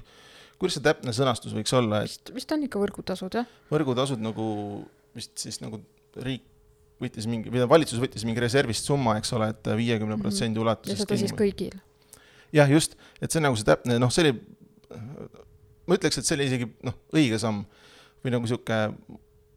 kuidas 0.62 0.77
see 0.77 0.86
täpne 0.86 1.13
sõnastus 1.15 1.56
võiks 1.58 1.74
olla, 1.77 2.03
et 2.06 2.12
vist, 2.12 2.34
vist 2.36 2.56
on 2.56 2.65
ikka 2.68 2.82
võrgutasud, 2.82 3.38
jah? 3.41 3.50
võrgutasud 3.72 4.22
nagu 4.22 4.48
vist 5.18 5.36
siis 5.41 5.62
nagu 5.63 5.82
riik 6.22 6.48
võttis 7.01 7.25
mingi, 7.25 7.50
või 7.50 7.65
valitsus 7.65 7.98
võttis 8.01 8.25
mingi 8.27 8.44
reservist 8.44 8.86
summa, 8.86 9.15
eks 9.18 9.32
ole, 9.34 9.48
et 9.56 9.70
viiekümne 9.77 10.20
protsendi 10.22 10.60
ja 10.62 10.65
ulatuses 10.65 11.01
seda 11.01 11.18
siis 11.18 11.34
kõigil. 11.34 11.80
Jah, 12.53 12.70
just, 12.72 12.96
et 13.22 13.31
see 13.31 13.39
on 13.41 13.48
nagu 13.50 13.60
see 13.60 13.67
täpne, 13.67 13.98
noh, 14.01 14.12
see 14.13 14.25
oli, 14.25 14.34
ma 15.88 15.98
ütleks, 15.98 16.17
et 16.22 16.27
see 16.27 16.38
oli 16.38 16.48
isegi 16.51 16.67
noh, 16.88 16.96
õige 17.15 17.39
samm 17.41 17.63
või 18.24 18.34
nagu 18.36 18.48
sihuke, 18.50 18.79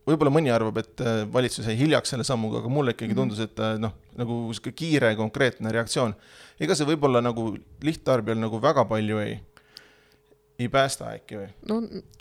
võib-olla 0.08 0.30
mõni 0.32 0.52
arvab, 0.52 0.78
et 0.82 1.00
äh, 1.04 1.22
valitsus 1.32 1.66
jäi 1.68 1.76
hiljaks 1.78 2.12
selle 2.14 2.24
sammuga, 2.28 2.60
aga 2.62 2.68
mulle 2.72 2.92
ikkagi 2.94 3.12
Mhm. 3.14 3.18
tundus, 3.20 3.40
et 3.44 3.58
äh, 3.60 3.78
noh, 3.80 3.92
nagu 4.20 4.36
sihuke 4.52 4.72
kiire 4.76 5.14
konkreetne 5.16 5.72
reaktsioon. 5.72 6.14
ega 6.60 6.74
see 6.74 6.86
võib-olla 6.86 7.22
nagu 7.24 7.56
lihttarbijal 7.82 8.38
nagu 8.38 8.60
väga 8.62 8.84
palju 8.86 9.18
ei, 9.24 9.40
ei 10.58 10.68
päästa 10.70 11.08
äkki 11.16 11.40
või? 11.40 11.48
no 11.68 11.80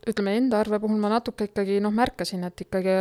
ütleme, 0.09 0.35
enda 0.39 0.59
arve 0.63 0.79
puhul 0.79 0.97
ma 0.97 1.09
natuke 1.13 1.45
ikkagi 1.51 1.79
noh, 1.83 1.91
märkasin, 1.93 2.43
et 2.47 2.61
ikkagi 2.65 2.95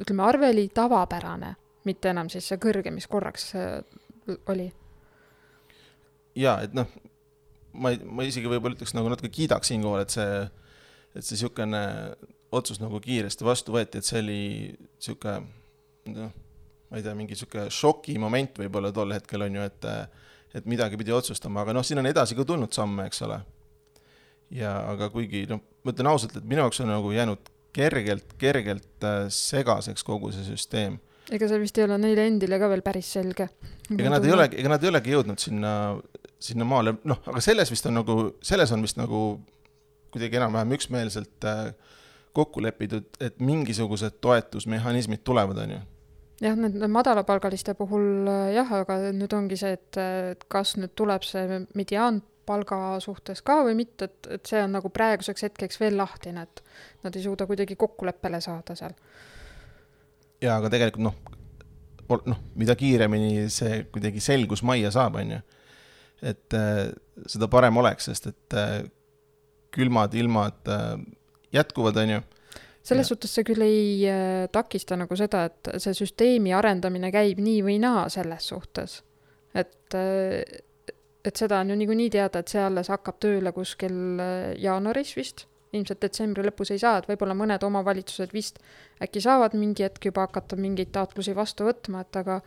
ütleme, 0.00 0.22
arve 0.24 0.48
oli 0.54 0.68
tavapärane, 0.72 1.54
mitte 1.84 2.08
enam 2.14 2.30
siis 2.32 2.46
see 2.48 2.56
kõrge, 2.62 2.90
mis 2.94 3.06
korraks 3.06 3.50
äh, 3.54 3.82
oli. 4.48 4.72
Jaa, 6.36 6.60
et 6.66 6.76
noh, 6.76 6.88
ma 7.76 7.92
ei, 7.94 8.00
ma 8.04 8.26
isegi 8.26 8.50
võib-olla 8.50 8.76
ütleks 8.78 8.94
nagu 8.96 9.10
natuke 9.12 9.32
kiidaks 9.32 9.72
siinkohal, 9.72 10.04
et 10.06 10.14
see, 10.14 10.40
et 11.16 11.24
see 11.24 11.36
niisugune 11.36 11.82
otsus 12.56 12.80
nagu 12.80 13.00
kiiresti 13.02 13.46
vastu 13.46 13.74
võeti, 13.74 14.00
et 14.00 14.08
see 14.08 14.22
oli 14.22 14.42
niisugune 14.76 16.16
noh, 16.16 16.32
ma 16.90 17.00
ei 17.00 17.04
tea, 17.04 17.16
mingi 17.18 17.36
niisugune 17.36 17.66
šokimoment 17.74 18.62
võib-olla 18.62 18.92
tol 18.94 19.14
hetkel 19.16 19.46
on 19.48 19.60
ju, 19.60 19.66
et 19.66 19.90
et 20.56 20.64
midagi 20.68 20.96
pidi 20.96 21.12
otsustama, 21.12 21.64
aga 21.64 21.74
noh, 21.76 21.84
siin 21.84 22.00
on 22.00 22.08
edasi 22.08 22.36
ka 22.38 22.46
tulnud 22.46 22.72
samme, 22.72 23.08
eks 23.10 23.20
ole. 23.26 23.40
ja 24.54 24.76
aga 24.92 25.08
kuigi 25.10 25.42
noh, 25.50 25.60
ma 25.84 25.92
ütlen 25.92 26.08
ausalt, 26.10 26.36
et 26.38 26.46
minu 26.46 26.62
jaoks 26.62 26.80
on 26.84 26.92
nagu 26.92 27.10
jäänud 27.12 27.50
kergelt, 27.76 28.36
kergelt 28.40 29.04
äh, 29.04 29.26
segaseks 29.32 30.06
kogu 30.06 30.30
see 30.32 30.46
süsteem. 30.46 31.00
ega 31.26 31.48
see 31.50 31.58
vist 31.60 31.78
ei 31.80 31.84
ole 31.88 31.98
neile 31.98 32.28
endile 32.30 32.60
ka 32.62 32.70
veel 32.70 32.84
päris 32.86 33.10
selge. 33.18 33.48
ega 33.90 34.12
nad 34.12 34.24
ei 34.24 34.36
olegi, 34.36 34.60
ega 34.62 34.72
nad 34.72 34.86
ei 34.86 34.92
olegi 34.92 35.16
jõudnud 35.16 35.42
sinna, 35.42 35.72
sinnamaale, 36.42 36.94
noh, 37.04 37.20
aga 37.26 37.40
selles 37.44 37.70
vist 37.72 37.86
on 37.88 37.96
nagu, 38.00 38.16
selles 38.44 38.72
on 38.74 38.84
vist 38.84 38.98
nagu 39.00 39.20
kuidagi 40.14 40.38
enam-vähem 40.38 40.76
üksmeelselt 40.76 41.44
äh, 41.48 41.74
kokku 42.36 42.62
lepitud, 42.62 43.08
et 43.20 43.40
mingisugused 43.40 44.18
toetusmehhanismid 44.20 45.24
tulevad, 45.24 45.60
on 45.64 45.76
ju. 45.76 45.82
jah, 46.44 46.56
need 46.60 46.76
madalapalgaliste 46.92 47.74
puhul 47.78 48.28
äh, 48.28 48.54
jah, 48.56 48.72
aga 48.82 48.98
nüüd 49.16 49.36
ongi 49.36 49.58
see, 49.60 49.76
et, 49.78 50.00
kas 50.52 50.76
nüüd 50.80 50.92
tuleb 50.98 51.24
see 51.26 51.62
mediaanpalga 51.78 52.80
suhtes 53.04 53.40
ka 53.46 53.62
või 53.66 53.78
mitte, 53.80 54.10
et, 54.10 54.30
et 54.38 54.52
see 54.52 54.60
on 54.64 54.76
nagu 54.76 54.92
praeguseks 54.92 55.48
hetkeks 55.48 55.80
veel 55.80 55.96
lahtine, 56.00 56.44
et 56.44 56.62
nad 57.06 57.16
ei 57.16 57.24
suuda 57.24 57.48
kuidagi 57.48 57.78
kokkuleppele 57.80 58.40
saada 58.44 58.76
seal. 58.76 58.96
ja 60.44 60.60
aga 60.60 60.70
tegelikult 60.72 61.08
noh, 61.08 61.18
noh, 62.28 62.40
mida 62.54 62.76
kiiremini 62.76 63.48
see 63.50 63.86
kuidagi 63.92 64.20
selgus 64.20 64.62
majja 64.62 64.92
saab, 64.94 65.16
on 65.22 65.38
ju, 65.38 65.44
et 66.22 66.54
äh, 66.56 66.86
seda 67.28 67.48
parem 67.52 67.76
oleks, 67.76 68.08
sest 68.10 68.30
et 68.30 68.56
äh, 68.56 68.78
külmad 69.74 70.14
ilmad 70.16 70.70
äh, 70.72 70.96
jätkuvad, 71.52 72.02
on 72.02 72.16
ju 72.16 72.22
selles 72.86 73.08
Ja. 73.08 73.08
suhtes 73.08 73.32
see 73.34 73.42
küll 73.42 73.62
ei 73.66 74.10
takista 74.54 74.94
nagu 74.96 75.16
seda, 75.18 75.40
et 75.48 75.72
see 75.82 75.94
süsteemi 75.98 76.52
arendamine 76.54 77.10
käib 77.10 77.40
nii 77.42 77.64
või 77.66 77.80
naa 77.82 78.04
selles 78.08 78.46
suhtes. 78.46 79.02
et, 79.54 79.94
et 81.24 81.36
seda 81.36 81.58
on 81.64 81.70
ju 81.72 81.76
niikuinii 81.80 82.10
teada, 82.14 82.38
et 82.38 82.48
see 82.48 82.62
alles 82.62 82.86
hakkab 82.92 83.18
tööle 83.18 83.50
kuskil 83.52 84.20
jaanuaris 84.62 85.16
vist, 85.16 85.48
ilmselt 85.72 86.04
detsembri 86.04 86.46
lõpus 86.46 86.70
ei 86.70 86.78
saa, 86.78 87.00
et 87.00 87.08
võib-olla 87.10 87.34
mõned 87.34 87.64
omavalitsused 87.66 88.30
vist 88.36 88.60
äkki 89.02 89.22
saavad 89.24 89.56
mingi 89.58 89.82
hetk 89.82 90.06
juba 90.06 90.28
hakata 90.28 90.54
mingeid 90.60 90.92
taotlusi 90.94 91.34
vastu 91.34 91.66
võtma, 91.66 92.04
et 92.06 92.22
aga 92.22 92.40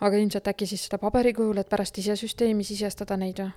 aga 0.00 0.16
ilmselt 0.16 0.48
äkki 0.48 0.66
siis 0.66 0.84
seda 0.86 0.98
paberi 0.98 1.32
kujul, 1.32 1.58
et 1.58 1.68
pärast 1.68 1.98
ise 1.98 2.16
süsteemi 2.16 2.64
sisestada 2.64 3.16
neid 3.16 3.42
või? 3.42 3.50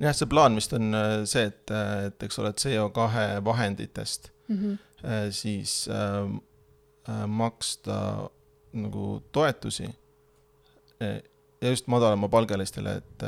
jah, 0.00 0.14
see 0.14 0.26
plaan 0.26 0.56
vist 0.58 0.72
on 0.76 0.94
äh, 0.94 1.16
see, 1.24 1.48
et, 1.50 1.70
äh, 1.70 2.06
et 2.10 2.22
eks 2.28 2.38
ole, 2.42 2.54
CO2 2.58 3.42
vahenditest 3.44 4.34
Mm 4.48 4.56
-hmm. 4.56 5.30
siis 5.30 5.88
äh, 5.88 6.40
äh, 7.08 7.26
maksta 7.26 8.30
nagu 8.72 9.22
toetusi 9.32 9.84
äh, 11.02 11.22
ja 11.60 11.68
just 11.68 11.86
madalamapalgalistele, 11.86 12.94
et, 12.96 13.22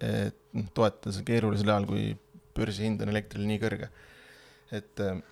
et 0.00 0.36
noh, 0.52 0.64
toetada 0.74 1.12
sel 1.12 1.24
keerulisel 1.24 1.68
ajal, 1.68 1.86
kui 1.86 2.18
börsihind 2.54 3.02
on 3.02 3.08
elektril 3.08 3.46
nii 3.46 3.58
kõrge. 3.58 3.88
et 4.72 5.00
äh, 5.00 5.22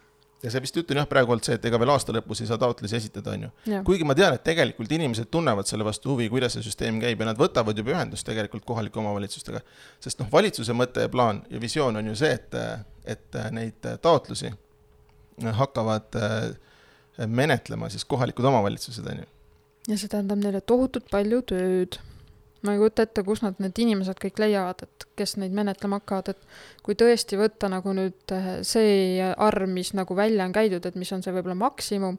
ja 0.42 0.52
see 0.52 0.62
vist 0.62 0.76
jutt 0.78 0.92
on 0.94 1.00
jah 1.00 1.08
praegu 1.10 1.34
olnud 1.34 1.46
see, 1.46 1.56
et 1.58 1.64
ega 1.70 1.80
veel 1.82 1.90
aasta 1.92 2.14
lõpus 2.14 2.42
ei 2.42 2.50
saa 2.50 2.60
taotlusi 2.60 2.96
esitada, 2.98 3.34
on 3.34 3.48
ju. 3.48 3.80
kuigi 3.86 4.06
ma 4.06 4.14
tean, 4.18 4.36
et 4.38 4.44
tegelikult 4.46 4.92
inimesed 4.94 5.30
tunnevad 5.34 5.66
selle 5.70 5.86
vastu 5.86 6.12
huvi, 6.12 6.28
kuidas 6.32 6.54
see 6.54 6.66
süsteem 6.66 7.00
käib 7.02 7.22
ja 7.22 7.30
nad 7.30 7.40
võtavad 7.40 7.78
juba 7.78 7.96
ühendust 7.96 8.26
tegelikult 8.28 8.66
kohalike 8.68 9.02
omavalitsustega. 9.02 9.62
sest 10.04 10.22
noh, 10.22 10.30
valitsuse 10.32 10.76
mõte 10.78 11.06
ja 11.06 11.12
plaan 11.12 11.42
ja 11.50 11.60
visioon 11.62 11.98
on 11.98 12.12
ju 12.12 12.16
see, 12.22 12.32
et, 12.38 12.58
et 13.16 13.40
neid 13.54 13.90
taotlusi 14.02 14.52
hakkavad 15.58 16.18
äh, 16.18 17.26
menetlema 17.26 17.88
siis 17.90 18.04
kohalikud 18.04 18.44
omavalitsused, 18.44 19.06
on 19.06 19.24
ju. 19.24 19.26
ja 19.88 19.98
see 19.98 20.10
tähendab 20.12 20.38
neile 20.42 20.60
tohutult 20.60 21.10
palju 21.10 21.42
tööd. 21.50 21.98
Ma 22.66 22.74
ei 22.74 22.80
kujuta 22.80 23.06
ette, 23.06 23.22
kus 23.26 23.42
nad 23.44 23.58
need 23.62 23.78
inimesed 23.78 24.18
kõik 24.22 24.40
leiavad, 24.42 24.82
et 24.86 25.08
kes 25.18 25.36
neid 25.38 25.54
menetlema 25.54 26.00
hakkavad, 26.00 26.32
et 26.34 26.84
kui 26.86 26.96
tõesti 26.98 27.38
võtta 27.38 27.70
nagu 27.70 27.94
nüüd 27.94 28.34
eh, 28.34 28.48
see 28.66 29.24
arv, 29.30 29.68
mis 29.70 29.92
nagu 29.94 30.16
välja 30.18 30.46
on 30.48 30.54
käidud, 30.56 30.86
et 30.86 30.98
mis 30.98 31.12
on 31.14 31.22
see 31.22 31.34
võib-olla 31.34 31.58
maksimum, 31.58 32.18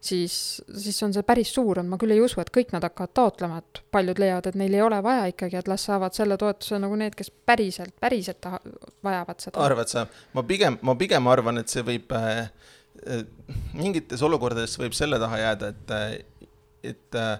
siis, 0.00 0.34
siis 0.76 0.98
on 1.02 1.14
see 1.14 1.24
päris 1.26 1.50
suur, 1.54 1.80
ma 1.86 1.98
küll 2.00 2.14
ei 2.14 2.22
usu, 2.22 2.40
et 2.42 2.50
kõik 2.54 2.72
nad 2.74 2.84
hakkavad 2.86 3.14
taotlema, 3.16 3.62
et 3.62 3.82
paljud 3.94 4.20
leiavad, 4.22 4.50
et 4.50 4.58
neil 4.60 4.76
ei 4.76 4.84
ole 4.84 5.00
vaja 5.04 5.28
ikkagi, 5.32 5.58
et 5.60 5.70
las 5.70 5.86
saavad 5.88 6.16
selle 6.16 6.38
toetuse 6.40 6.80
nagu 6.82 6.98
need, 7.00 7.16
kes 7.18 7.32
päriselt, 7.48 7.96
päriselt 8.00 8.40
taha, 8.44 8.60
vajavad 9.04 9.46
seda. 9.46 9.62
arvad 9.64 9.92
sa? 9.92 10.06
ma 10.36 10.44
pigem, 10.46 10.78
ma 10.82 10.94
pigem 11.00 11.32
arvan, 11.32 11.62
et 11.62 11.72
see 11.72 11.86
võib 11.86 12.12
äh, 12.16 12.44
äh, 13.08 13.24
mingites 13.78 14.22
olukordades 14.26 14.76
võib 14.80 14.96
selle 14.96 15.20
taha 15.22 15.42
jääda, 15.42 15.72
et, 15.74 15.96
äh, 15.96 16.46
et 16.92 17.18
äh, 17.18 17.34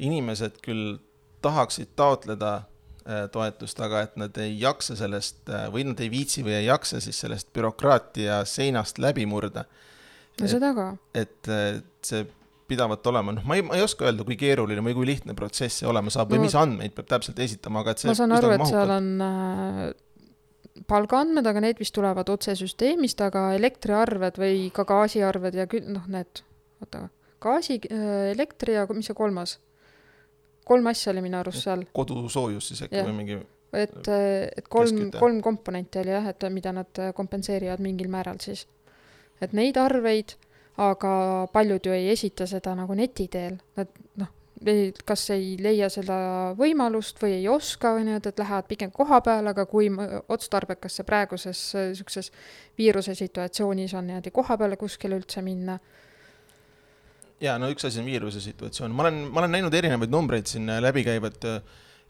inimesed 0.00 0.58
küll 0.64 0.98
tahaksid 1.42 1.92
taotleda 1.96 2.52
äh, 2.56 3.28
toetust, 3.32 3.80
aga 3.80 4.02
et 4.06 4.16
nad 4.20 4.36
ei 4.42 4.56
jaksa 4.60 4.96
sellest 4.98 5.48
äh, 5.48 5.68
või 5.72 5.86
nad 5.90 6.00
ei 6.00 6.10
viitsi 6.12 6.44
või 6.46 6.58
ei 6.60 6.66
jaksa 6.68 7.00
siis 7.00 7.20
sellest 7.24 7.52
bürokraatia 7.56 8.42
seinast 8.48 8.98
läbi 9.02 9.26
murda. 9.26 9.64
no 10.40 10.48
seda 10.50 10.74
ka. 10.76 10.90
et 11.14 11.48
äh, 11.48 11.80
see 12.06 12.26
pidavat 12.70 13.06
olema, 13.10 13.32
noh, 13.34 13.42
ma 13.48 13.56
ei, 13.58 13.64
ma 13.66 13.74
ei 13.74 13.82
oska 13.82 14.06
öelda, 14.06 14.22
kui 14.24 14.36
keeruline 14.38 14.82
või 14.86 14.94
kui 14.94 15.08
lihtne 15.08 15.34
protsess 15.34 15.80
see 15.80 15.88
olema 15.90 16.12
saab 16.14 16.30
või 16.30 16.38
No- 16.38 16.46
mis 16.46 16.54
andmeid 16.54 16.94
peab 16.94 17.08
täpselt 17.10 17.40
esitama, 17.42 17.82
aga 17.82 17.96
et 17.96 18.04
see 18.04 18.12
ma 18.12 18.14
saan 18.18 18.36
aru, 18.36 18.52
et 18.54 18.66
seal 18.70 18.92
on 18.94 19.08
äh, 19.26 19.80
palgaandmed, 20.90 21.46
aga 21.50 21.64
need 21.64 21.80
vist 21.82 21.94
tulevad 21.96 22.30
otse 22.30 22.54
süsteemist, 22.58 23.20
aga 23.26 23.48
elektriarved 23.56 24.38
või 24.40 24.68
ka 24.74 24.84
gaasiarved 24.88 25.58
ja 25.58 25.66
kü- 25.70 25.82
noh, 25.88 26.06
need, 26.12 26.44
oota, 26.84 27.08
gaasi 27.42 27.80
elektri 27.90 28.76
ja 28.78 28.86
mis 28.94 29.10
see 29.10 29.18
kolmas? 29.18 29.58
Kolm 30.70 30.90
asja 30.90 31.14
oli 31.14 31.24
minu 31.24 31.40
arust 31.40 31.66
seal, 31.66 31.86
kodusoojus 31.96 32.70
siis 32.72 32.84
äkki 32.86 33.00
Jah. 33.00 33.08
või 33.08 33.16
mingi, 33.18 33.38
et, 33.72 33.98
et 34.10 34.68
kolm, 34.70 35.08
kolm 35.16 35.40
komponenti 35.44 36.02
oli 36.02 36.14
jah, 36.14 36.30
et 36.30 36.46
mida 36.54 36.74
nad 36.76 37.02
kompenseerivad 37.16 37.82
mingil 37.82 38.10
määral 38.12 38.38
siis. 38.42 38.66
et 39.40 39.54
neid 39.56 39.78
arveid, 39.80 40.36
aga 40.80 41.12
paljud 41.52 41.86
ju 41.86 41.96
ei 41.96 42.10
esita 42.12 42.46
seda 42.46 42.74
nagu 42.78 42.94
neti 42.96 43.26
teel, 43.32 43.58
nad 43.76 43.90
noh, 44.20 44.36
kas 45.08 45.22
ei 45.32 45.54
leia 45.60 45.88
seda 45.88 46.16
võimalust 46.58 47.20
või 47.22 47.38
ei 47.38 47.48
oska 47.48 47.94
või 47.96 48.04
nii-öelda, 48.04 48.32
et 48.32 48.42
lähevad 48.42 48.68
pigem 48.68 48.90
koha 48.92 49.20
peale, 49.24 49.54
aga 49.54 49.64
kui 49.66 49.88
otstarbekas 50.28 50.98
see 50.98 51.08
praeguses 51.08 51.62
niisuguses 51.74 52.28
viiruse 52.78 53.14
situatsioonis 53.16 53.94
on 53.96 54.10
niimoodi 54.10 54.30
koha 54.30 54.58
peale 54.60 54.76
kuskile 54.76 55.16
üldse 55.16 55.42
minna. 55.42 55.78
Jaa, 57.40 57.56
no 57.60 57.70
üks 57.72 57.86
asi 57.88 58.00
on 58.02 58.08
viiruse 58.08 58.42
situatsioon, 58.44 58.94
ma 58.94 59.06
olen, 59.06 59.22
ma 59.32 59.42
olen 59.42 59.56
näinud 59.56 59.74
erinevaid 59.76 60.12
numbreid 60.12 60.50
siin 60.50 60.68
äh, 60.70 60.80
läbi 60.82 61.04
käivat, 61.06 61.44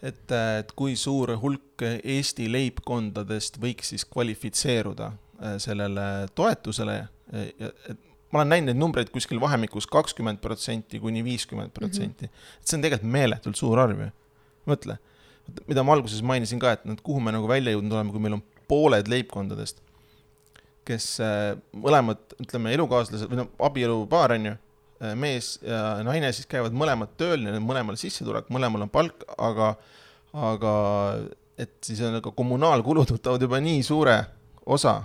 et, 0.03 0.35
et 0.37 0.75
kui 0.79 0.97
suur 0.99 1.37
hulk 1.43 1.85
Eesti 1.87 2.49
leibkondadest 2.53 3.61
võiks 3.63 3.93
siis 3.95 4.07
kvalifitseeruda 4.11 5.11
äh, 5.11 5.59
sellele 5.63 6.07
toetusele 6.35 7.01
äh, 7.03 7.51
ja 7.61 7.75
et 7.93 8.07
ma 8.31 8.41
olen 8.41 8.53
näinud 8.55 8.71
neid 8.71 8.79
numbreid 8.79 9.11
kuskil 9.11 9.41
vahemikus 9.43 9.89
kakskümmend 9.91 10.41
protsenti 10.43 11.01
kuni 11.03 11.23
viiskümmend 11.27 11.75
protsenti. 11.75 12.31
et 12.31 12.67
see 12.67 12.79
on 12.79 12.85
tegelikult 12.85 13.13
meeletult 13.13 13.59
suur 13.59 13.81
arv 13.83 14.05
ju, 14.05 14.11
mõtle. 14.71 14.97
mida 15.67 15.83
ma 15.83 15.97
alguses 15.97 16.23
mainisin 16.23 16.63
ka, 16.63 16.77
et 16.77 16.87
et 16.87 17.05
kuhu 17.07 17.21
me 17.21 17.35
nagu 17.35 17.49
välja 17.51 17.75
jõudnud 17.75 17.97
oleme, 17.97 18.15
kui 18.15 18.23
meil 18.23 18.39
on 18.39 18.45
pooled 18.71 19.09
leibkondadest, 19.11 19.83
kes 20.87 21.07
äh, 21.25 21.53
mõlemad, 21.75 22.23
ütleme, 22.43 22.75
elukaaslased 22.77 23.31
või 23.31 23.43
noh, 23.43 23.51
abielupaar 23.67 24.37
on 24.37 24.51
ju, 24.51 24.57
mees 25.17 25.55
ja 25.65 26.01
naine 26.05 26.33
siis 26.37 26.49
käivad 26.51 26.75
mõlemad 26.77 27.15
tööl, 27.21 27.41
neil 27.45 27.57
on 27.59 27.67
mõlemal 27.67 27.97
sissetulek, 28.01 28.51
mõlemal 28.53 28.85
on 28.85 28.93
palk, 28.93 29.25
aga, 29.39 29.73
aga 30.49 30.75
et 31.61 31.73
siis 31.85 32.03
on 32.05 32.19
nagu 32.19 32.33
kommunaalkulud 32.37 33.15
võtavad 33.17 33.47
juba 33.47 33.61
nii 33.65 33.83
suure 33.87 34.19
osa 34.71 35.01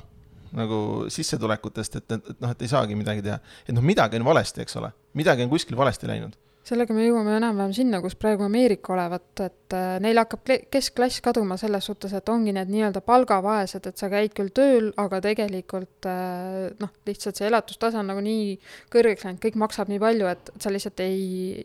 nagu 0.55 0.79
sissetulekutest, 1.11 1.99
et, 1.99 2.11
et, 2.15 2.31
et 2.31 2.43
noh, 2.43 2.51
et 2.53 2.61
ei 2.63 2.71
saagi 2.71 2.95
midagi 2.95 3.23
teha. 3.25 3.39
et 3.67 3.75
noh, 3.75 3.83
midagi 3.83 4.19
on 4.19 4.27
valesti, 4.27 4.63
eks 4.63 4.77
ole, 4.79 4.91
midagi 5.17 5.43
on 5.43 5.51
kuskil 5.51 5.77
valesti 5.79 6.07
läinud 6.07 6.37
sellega 6.65 6.95
me 6.97 7.05
jõuame 7.05 7.35
enam-vähem 7.37 7.73
sinna, 7.77 7.99
kus 8.01 8.15
praegu 8.17 8.45
Ameerika 8.45 8.93
olevat, 8.95 9.27
et 9.45 9.75
äh, 9.77 9.97
neil 10.01 10.17
hakkab 10.17 10.49
keskklass 10.73 11.21
kaduma 11.25 11.59
selles 11.61 11.85
suhtes, 11.85 12.15
et 12.17 12.31
ongi 12.33 12.55
need 12.55 12.71
nii-öelda 12.73 13.03
palgavaesed, 13.05 13.85
et 13.91 14.01
sa 14.01 14.09
käid 14.11 14.33
küll 14.37 14.49
tööl, 14.55 14.89
aga 15.01 15.21
tegelikult 15.23 16.09
äh, 16.09 16.71
noh, 16.81 16.93
lihtsalt 17.05 17.37
see 17.37 17.49
elatustase 17.51 18.01
on 18.01 18.09
nagu 18.09 18.23
nii 18.25 18.55
kõrgeks 18.93 19.27
läinud, 19.27 19.41
kõik 19.45 19.59
maksab 19.61 19.93
nii 19.93 20.01
palju, 20.01 20.31
et 20.33 20.51
sa 20.61 20.73
lihtsalt 20.73 21.05
ei, 21.05 21.61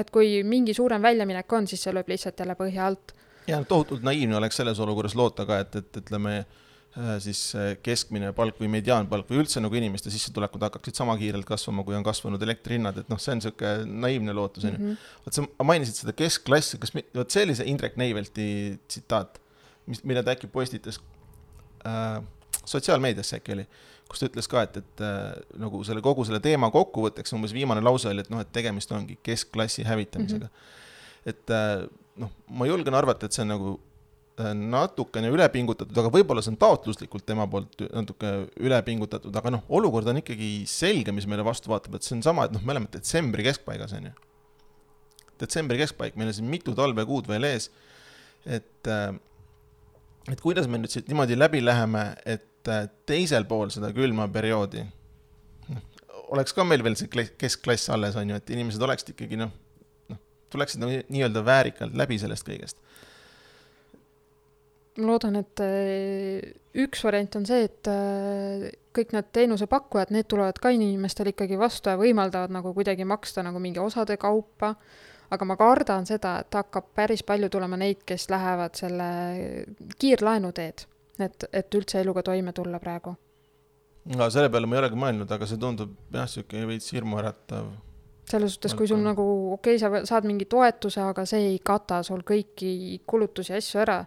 et 0.00 0.14
kui 0.14 0.40
mingi 0.46 0.76
suurem 0.76 1.04
väljaminek 1.04 1.58
on, 1.58 1.68
siis 1.68 1.84
see 1.84 1.94
lööb 1.96 2.08
lihtsalt 2.10 2.40
jälle 2.40 2.56
põhja 2.58 2.88
alt. 2.88 3.14
ja 3.50 3.60
tohutult 3.68 4.04
naiivne 4.06 4.40
oleks 4.40 4.60
selles 4.62 4.80
olukorras 4.80 5.16
loota 5.18 5.44
ka, 5.48 5.60
et, 5.66 5.76
et 5.76 6.02
ütleme 6.02 6.40
et, 6.40 6.58
siis 7.22 7.40
äh, 7.54 7.76
keskmine 7.82 8.32
palk 8.34 8.56
või 8.58 8.70
mediaanpalk 8.72 9.28
või 9.30 9.44
üldse 9.44 9.60
nagu 9.62 9.76
inimeste 9.78 10.10
sissetulekud 10.10 10.64
hakkaksid 10.66 10.98
sama 10.98 11.14
kiirelt 11.20 11.46
kasvama, 11.46 11.84
kui 11.86 11.94
on 11.94 12.06
kasvanud 12.06 12.42
elektrihinnad, 12.42 12.98
et 12.98 13.12
noh, 13.12 13.20
see 13.22 13.36
on 13.36 13.38
niisugune 13.38 14.00
naiivne 14.06 14.34
lootus, 14.34 14.66
on 14.66 14.74
ju. 14.74 14.80
Mhm. 14.80 15.12
vot 15.26 15.38
sa 15.38 15.66
mainisid 15.70 16.00
seda 16.02 16.14
keskklassi, 16.18 16.80
kas, 16.82 16.94
vot 17.14 17.30
see 17.30 17.44
oli 17.46 17.54
see 17.58 17.68
Indrek 17.70 17.94
Neivelti 18.00 18.48
tsitaat, 18.88 19.38
mis, 19.86 20.02
mille 20.02 20.24
ta 20.26 20.34
äkki 20.34 20.50
postitas 20.50 20.98
äh, 21.86 22.18
sotsiaalmeediasse 22.64 23.38
äkki 23.38 23.54
oli, 23.54 23.66
kus 24.10 24.24
ta 24.24 24.26
ütles 24.26 24.50
ka, 24.50 24.64
et, 24.66 24.80
et 24.82 25.04
äh, 25.06 25.28
nagu 25.62 25.84
selle 25.86 26.02
kogu 26.02 26.26
selle 26.26 26.42
teema 26.42 26.72
kokkuvõtteks 26.74 27.36
umbes 27.38 27.54
viimane 27.54 27.84
lause 27.86 28.10
oli, 28.10 28.26
et 28.26 28.32
noh, 28.34 28.42
et 28.42 28.50
tegemist 28.50 28.90
ongi 28.96 29.14
keskklassi 29.22 29.86
hävitamisega 29.86 30.50
mm. 30.50 30.58
-hmm. 30.58 31.30
et 31.30 31.54
äh, 31.54 31.86
noh, 32.18 32.34
ma 32.50 32.66
julgen 32.66 32.98
arvata, 32.98 33.30
et 33.30 33.38
see 33.38 33.46
on 33.46 33.54
nagu 33.54 33.76
Äh, 33.78 33.89
natukene 34.54 35.30
üle 35.32 35.46
pingutatud, 35.52 35.96
aga 36.00 36.10
võib-olla 36.12 36.42
see 36.44 36.52
on 36.54 36.58
taotluslikult 36.60 37.24
tema 37.28 37.46
poolt 37.50 37.82
natuke 37.90 38.32
üle 38.62 38.78
pingutatud, 38.86 39.34
aga 39.36 39.52
noh, 39.56 39.64
olukord 39.76 40.08
on 40.12 40.20
ikkagi 40.22 40.50
selge, 40.70 41.14
mis 41.14 41.26
meile 41.30 41.44
vastu 41.46 41.72
vaatab, 41.72 41.98
et 41.98 42.06
see 42.06 42.16
on 42.16 42.24
sama, 42.26 42.46
et 42.46 42.54
noh, 42.54 42.62
me 42.64 42.74
oleme 42.74 42.90
detsembri 42.92 43.46
keskpaigas, 43.46 43.94
on 43.98 44.10
ju. 44.10 44.12
detsembri 45.40 45.80
keskpaik, 45.80 46.18
meil 46.20 46.30
on 46.32 46.36
siin 46.36 46.50
mitu 46.52 46.74
talvekuud 46.76 47.28
veel 47.30 47.48
ees, 47.50 47.70
et 48.46 48.90
äh, 48.90 49.10
et 50.30 50.40
kuidas 50.44 50.68
me 50.70 50.78
nüüd 50.78 50.92
siit 50.92 51.08
niimoodi 51.10 51.38
läbi 51.38 51.62
läheme, 51.64 52.10
et 52.28 52.70
äh, 52.70 52.86
teisel 53.08 53.48
pool 53.50 53.72
seda 53.74 53.92
külma 53.96 54.28
perioodi 54.32 54.84
noh, 55.72 55.84
oleks 56.36 56.54
ka 56.56 56.66
meil 56.66 56.84
veel 56.86 56.98
see 57.00 57.10
keskklass 57.10 57.90
alles, 57.96 58.18
on 58.20 58.30
ju, 58.30 58.40
et 58.40 58.54
inimesed 58.56 58.88
oleksid 58.88 59.14
ikkagi 59.16 59.40
noh, 59.40 59.52
noh, 60.12 60.22
tuleksid 60.52 60.82
nagu 60.84 61.02
nii-öelda 61.08 61.44
väärikalt 61.46 61.98
läbi 61.98 62.20
sellest 62.22 62.46
kõigest 62.46 62.80
ma 65.00 65.10
loodan, 65.12 65.36
et 65.40 65.62
äh, 65.64 66.50
üks 66.84 67.02
variant 67.06 67.36
on 67.40 67.46
see, 67.48 67.64
et 67.66 67.88
äh, 67.90 68.66
kõik 68.96 69.14
need 69.14 69.30
teenusepakkujad, 69.34 70.12
need 70.14 70.28
tulevad 70.30 70.58
ka 70.62 70.72
inimestele 70.74 71.34
ikkagi 71.34 71.58
vastu 71.60 71.92
ja 71.92 71.98
võimaldavad 72.00 72.52
nagu 72.54 72.74
kuidagi 72.76 73.06
maksta 73.08 73.44
nagu 73.46 73.62
mingi 73.62 73.82
osade 73.82 74.16
kaupa, 74.20 74.74
aga 75.30 75.46
ma 75.46 75.56
kardan 75.58 76.06
seda, 76.08 76.38
et 76.42 76.58
hakkab 76.58 76.90
päris 76.96 77.22
palju 77.26 77.50
tulema 77.52 77.78
neid, 77.80 78.02
kes 78.06 78.28
lähevad 78.32 78.78
selle 78.78 79.10
kiirlaenu 80.00 80.52
teed, 80.56 80.86
et, 81.22 81.50
et 81.52 81.78
üldse 81.78 82.02
eluga 82.02 82.24
toime 82.26 82.54
tulla 82.56 82.82
praegu. 82.82 83.14
no 84.16 84.30
selle 84.30 84.50
peale 84.50 84.66
ma 84.66 84.76
ei 84.76 84.84
olegi 84.84 84.98
mõelnud, 84.98 85.30
aga 85.30 85.46
see 85.46 85.60
tundub 85.60 85.94
jah, 86.10 86.26
niisugune 86.26 86.66
veits 86.70 86.90
hirmuäratav. 86.94 87.70
Selles 88.30 88.54
suhtes, 88.54 88.76
kui 88.78 88.86
sul 88.86 89.00
nagu 89.02 89.24
okei 89.56 89.74
okay,, 89.74 89.80
sa 89.82 90.14
saad 90.14 90.26
mingi 90.28 90.46
toetuse, 90.46 91.02
aga 91.02 91.24
see 91.26 91.48
ei 91.48 91.58
kata 91.66 91.98
sul 92.06 92.22
kõiki 92.26 93.00
kulutusi 93.06 93.56
asju 93.56 93.80
ära 93.82 94.04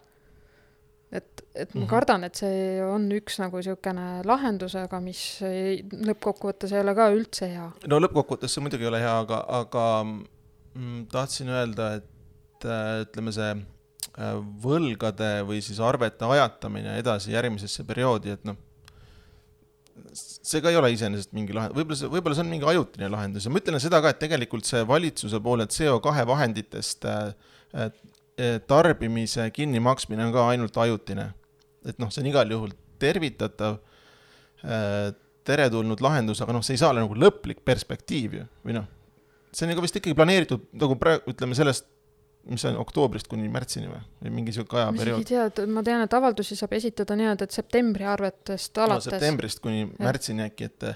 et, 1.13 1.43
et 1.53 1.73
ma 1.75 1.81
-hmm. 1.81 1.89
kardan, 1.89 2.25
et 2.27 2.39
see 2.41 2.81
on 2.85 3.05
üks 3.13 3.37
nagu 3.41 3.59
niisugune 3.59 4.07
lahendus, 4.25 4.75
aga 4.79 4.99
mis 5.03 5.21
ei, 5.45 5.83
lõppkokkuvõttes 6.09 6.73
ei 6.73 6.81
ole 6.81 6.95
ka 6.97 7.09
üldse 7.13 7.49
hea. 7.51 7.69
no 7.91 8.01
lõppkokkuvõttes 8.01 8.55
see 8.55 8.65
muidugi 8.65 8.87
ei 8.87 8.91
ole 8.91 9.03
hea, 9.03 9.13
aga, 9.25 9.43
aga 9.61 9.85
mm, 10.07 11.05
tahtsin 11.13 11.53
öelda, 11.53 11.93
et 12.01 12.67
äh, 12.67 13.05
ütleme, 13.05 13.33
see 13.35 13.51
äh, 13.53 14.35
võlgade 14.65 15.31
või 15.47 15.61
siis 15.61 15.79
arvete 15.79 16.25
ajatamine 16.25 16.97
edasi 17.01 17.35
järgmisesse 17.35 17.85
perioodi, 17.89 18.33
et 18.33 18.49
noh, 18.49 18.57
see 20.17 20.61
ka 20.61 20.71
ei 20.73 20.79
ole 20.79 20.89
iseenesest 20.95 21.33
mingi 21.37 21.53
lahend-, 21.53 21.77
võib-olla 21.77 21.99
see, 21.99 22.09
võib-olla 22.09 22.37
see 22.37 22.45
on 22.45 22.53
mingi 22.55 22.69
ajutine 22.69 23.09
lahendus 23.13 23.45
ja 23.45 23.53
ma 23.53 23.61
ütlen 23.61 23.77
seda 23.83 24.01
ka, 24.01 24.13
et 24.13 24.21
tegelikult 24.21 24.65
see 24.65 24.81
valitsuse 24.89 25.39
poole 25.45 25.69
CO2 25.69 26.25
vahenditest 26.29 27.05
äh, 27.05 27.91
tarbimise 28.67 29.49
kinnimaksmine 29.53 30.25
on 30.25 30.33
ka 30.33 30.47
ainult 30.49 30.77
ajutine. 30.77 31.33
et 31.85 31.99
noh, 31.99 32.09
see 32.09 32.23
on 32.23 32.29
igal 32.31 32.49
juhul 32.49 32.71
tervitatav, 33.03 33.77
eh, 34.63 35.11
teretulnud 35.43 36.01
lahendus, 36.03 36.41
aga 36.41 36.55
noh, 36.55 36.63
see 36.63 36.77
ei 36.77 36.81
saa 36.81 36.93
olla 36.93 37.03
nagu 37.03 37.17
lõplik 37.19 37.59
perspektiiv 37.67 38.37
ju, 38.39 38.45
või 38.63 38.77
noh, 38.77 38.87
see 39.51 39.67
on 39.67 39.73
ju 39.73 39.79
ka 39.79 39.83
vist 39.85 39.99
ikkagi 39.99 40.15
planeeritud 40.17 40.69
nagu 40.79 40.95
praegu, 40.99 41.33
ütleme 41.33 41.57
sellest, 41.57 41.89
mis 42.49 42.63
on 42.67 42.77
oktoobrist 42.81 43.29
kuni 43.31 43.47
märtsini 43.51 43.87
või, 43.87 43.99
või 44.23 44.31
mingi 44.39 44.55
sihuke 44.55 44.75
ajaperiood? 44.79 45.19
ma 45.19 45.23
isegi 45.23 45.35
ei 45.35 45.51
tea, 45.51 45.65
et 45.65 45.75
ma 45.75 45.83
tean, 45.85 46.03
et 46.03 46.15
avaldusi 46.17 46.57
saab 46.59 46.73
esitada 46.75 47.15
niimoodi, 47.19 47.47
et 47.47 47.55
septembri 47.55 48.07
arvetest 48.09 48.79
alates 48.83 49.07
no,. 49.07 49.13
septembrist 49.15 49.61
kuni 49.63 49.85
märtsini 49.99 50.43
äkki, 50.47 50.67
et 50.71 50.87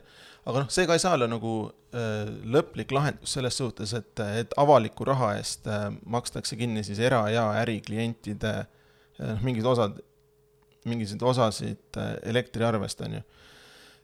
aga 0.48 0.64
noh, 0.64 0.72
see 0.74 0.88
ka 0.90 0.98
ei 0.98 1.04
saa 1.04 1.16
olla 1.16 1.30
nagu 1.32 1.54
äh, 1.96 2.32
lõplik 2.58 2.92
lahendus 2.96 3.38
selles 3.38 3.60
suhtes, 3.60 3.94
et, 3.98 4.24
et 4.42 4.58
avaliku 4.60 5.08
raha 5.08 5.36
eest 5.40 5.70
äh, 5.72 5.88
makstakse 6.06 6.60
kinni 6.60 6.84
siis 6.88 7.00
era- 7.04 7.28
ja 7.32 7.48
äriklientide 7.62 8.54
äh, 8.58 8.68
noh, 9.20 9.40
mingid 9.46 9.66
osad, 9.68 10.02
mingisuguseid 10.88 11.30
osasid 11.32 12.02
äh, 12.02 12.12
elektriarvest, 12.34 13.02
on 13.08 13.20
ju. 13.20 13.24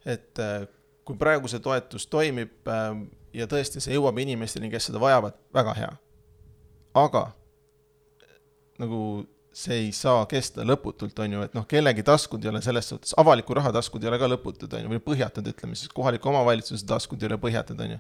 et 0.06 0.40
äh, 0.40 0.64
kui 1.04 1.20
praegu 1.20 1.52
see 1.52 1.62
toetus 1.64 2.08
toimib 2.12 2.72
äh, 2.72 2.90
ja 3.36 3.48
tõesti 3.50 3.82
see 3.84 3.96
jõuab 3.98 4.20
inimesteni, 4.24 4.72
kes 4.72 4.90
seda 4.90 5.02
vajavad, 5.02 5.38
väga 5.56 5.76
hea. 5.78 5.92
Aga 6.94 7.28
nagu 8.82 9.00
see 9.54 9.76
ei 9.86 9.92
saa 9.94 10.26
kesta 10.30 10.66
lõputult, 10.66 11.18
on 11.22 11.36
ju, 11.36 11.44
et 11.46 11.54
noh, 11.54 11.66
kellegi 11.70 12.04
taskud 12.06 12.42
ei 12.44 12.50
ole 12.50 12.62
selles 12.66 12.88
suhtes, 12.90 13.14
avaliku 13.22 13.54
raha 13.54 13.70
taskud 13.76 14.04
ei 14.04 14.10
ole 14.10 14.18
ka 14.22 14.30
lõputud, 14.32 14.74
on 14.74 14.88
ju, 14.88 14.92
või 14.96 15.02
põhjatud, 15.12 15.46
ütleme 15.54 15.78
siis, 15.78 15.92
kohaliku 15.94 16.32
omavalitsuse 16.32 16.88
taskud 16.90 17.22
ei 17.22 17.30
ole 17.30 17.38
põhjatud, 17.42 17.84
on 17.86 17.94
ju. 17.96 18.00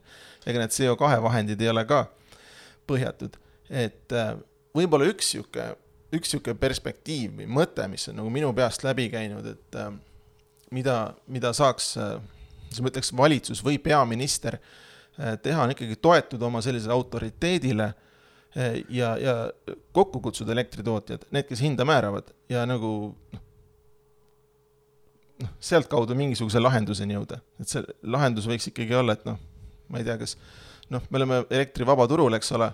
ega 0.49 0.63
need 0.63 0.73
CO2 0.73 1.19
vahendid 1.23 1.61
ei 1.61 1.69
ole 1.69 1.85
ka 1.89 2.07
põhjatud, 2.89 3.37
et 3.69 4.17
äh, 4.17 4.33
võib-olla 4.73 5.11
üks 5.11 5.29
sihuke, 5.35 5.67
üks 6.17 6.33
sihuke 6.33 6.57
perspektiiv 6.57 7.37
või 7.37 7.49
mõte, 7.61 7.85
mis 7.91 8.09
on 8.09 8.17
nagu 8.23 8.33
minu 8.33 8.49
peast 8.57 8.85
läbi 8.87 9.05
käinud, 9.13 9.53
et 9.53 9.77
äh, 9.77 9.91
mida, 10.73 10.97
mida 11.29 11.53
saaks, 11.53 11.93
äh, 12.01 12.15
siis 12.71 12.81
ma 12.81 12.89
ütleks, 12.89 13.13
valitsus 13.17 13.61
või 13.65 13.77
peaminister 13.81 14.57
teha, 15.13 15.61
on 15.61 15.69
ikkagi 15.69 15.99
toetuda 16.01 16.47
oma 16.47 16.57
sellisele 16.65 16.95
autoriteedile 16.95 17.91
ja, 18.89 19.15
ja 19.17 19.35
kokku 19.91 20.21
kutsuda 20.21 20.53
elektritootjad, 20.53 21.25
need, 21.33 21.47
kes 21.49 21.63
hinda 21.65 21.85
määravad 21.87 22.29
ja 22.51 22.65
nagu 22.69 22.91
noh, 23.33 23.41
noh, 25.43 25.55
sealtkaudu 25.63 26.15
mingisuguse 26.17 26.61
lahenduseni 26.61 27.17
jõuda, 27.17 27.39
et 27.61 27.71
see 27.71 27.83
lahendus 28.13 28.47
võiks 28.49 28.69
ikkagi 28.69 28.95
olla, 28.99 29.17
et 29.17 29.25
noh, 29.27 29.39
ma 29.89 30.01
ei 30.01 30.07
tea, 30.07 30.17
kas 30.21 30.37
noh, 30.93 31.03
me 31.09 31.21
oleme 31.21 31.43
elektrivaba 31.49 32.07
turul, 32.11 32.37
eks 32.37 32.53
ole, 32.57 32.69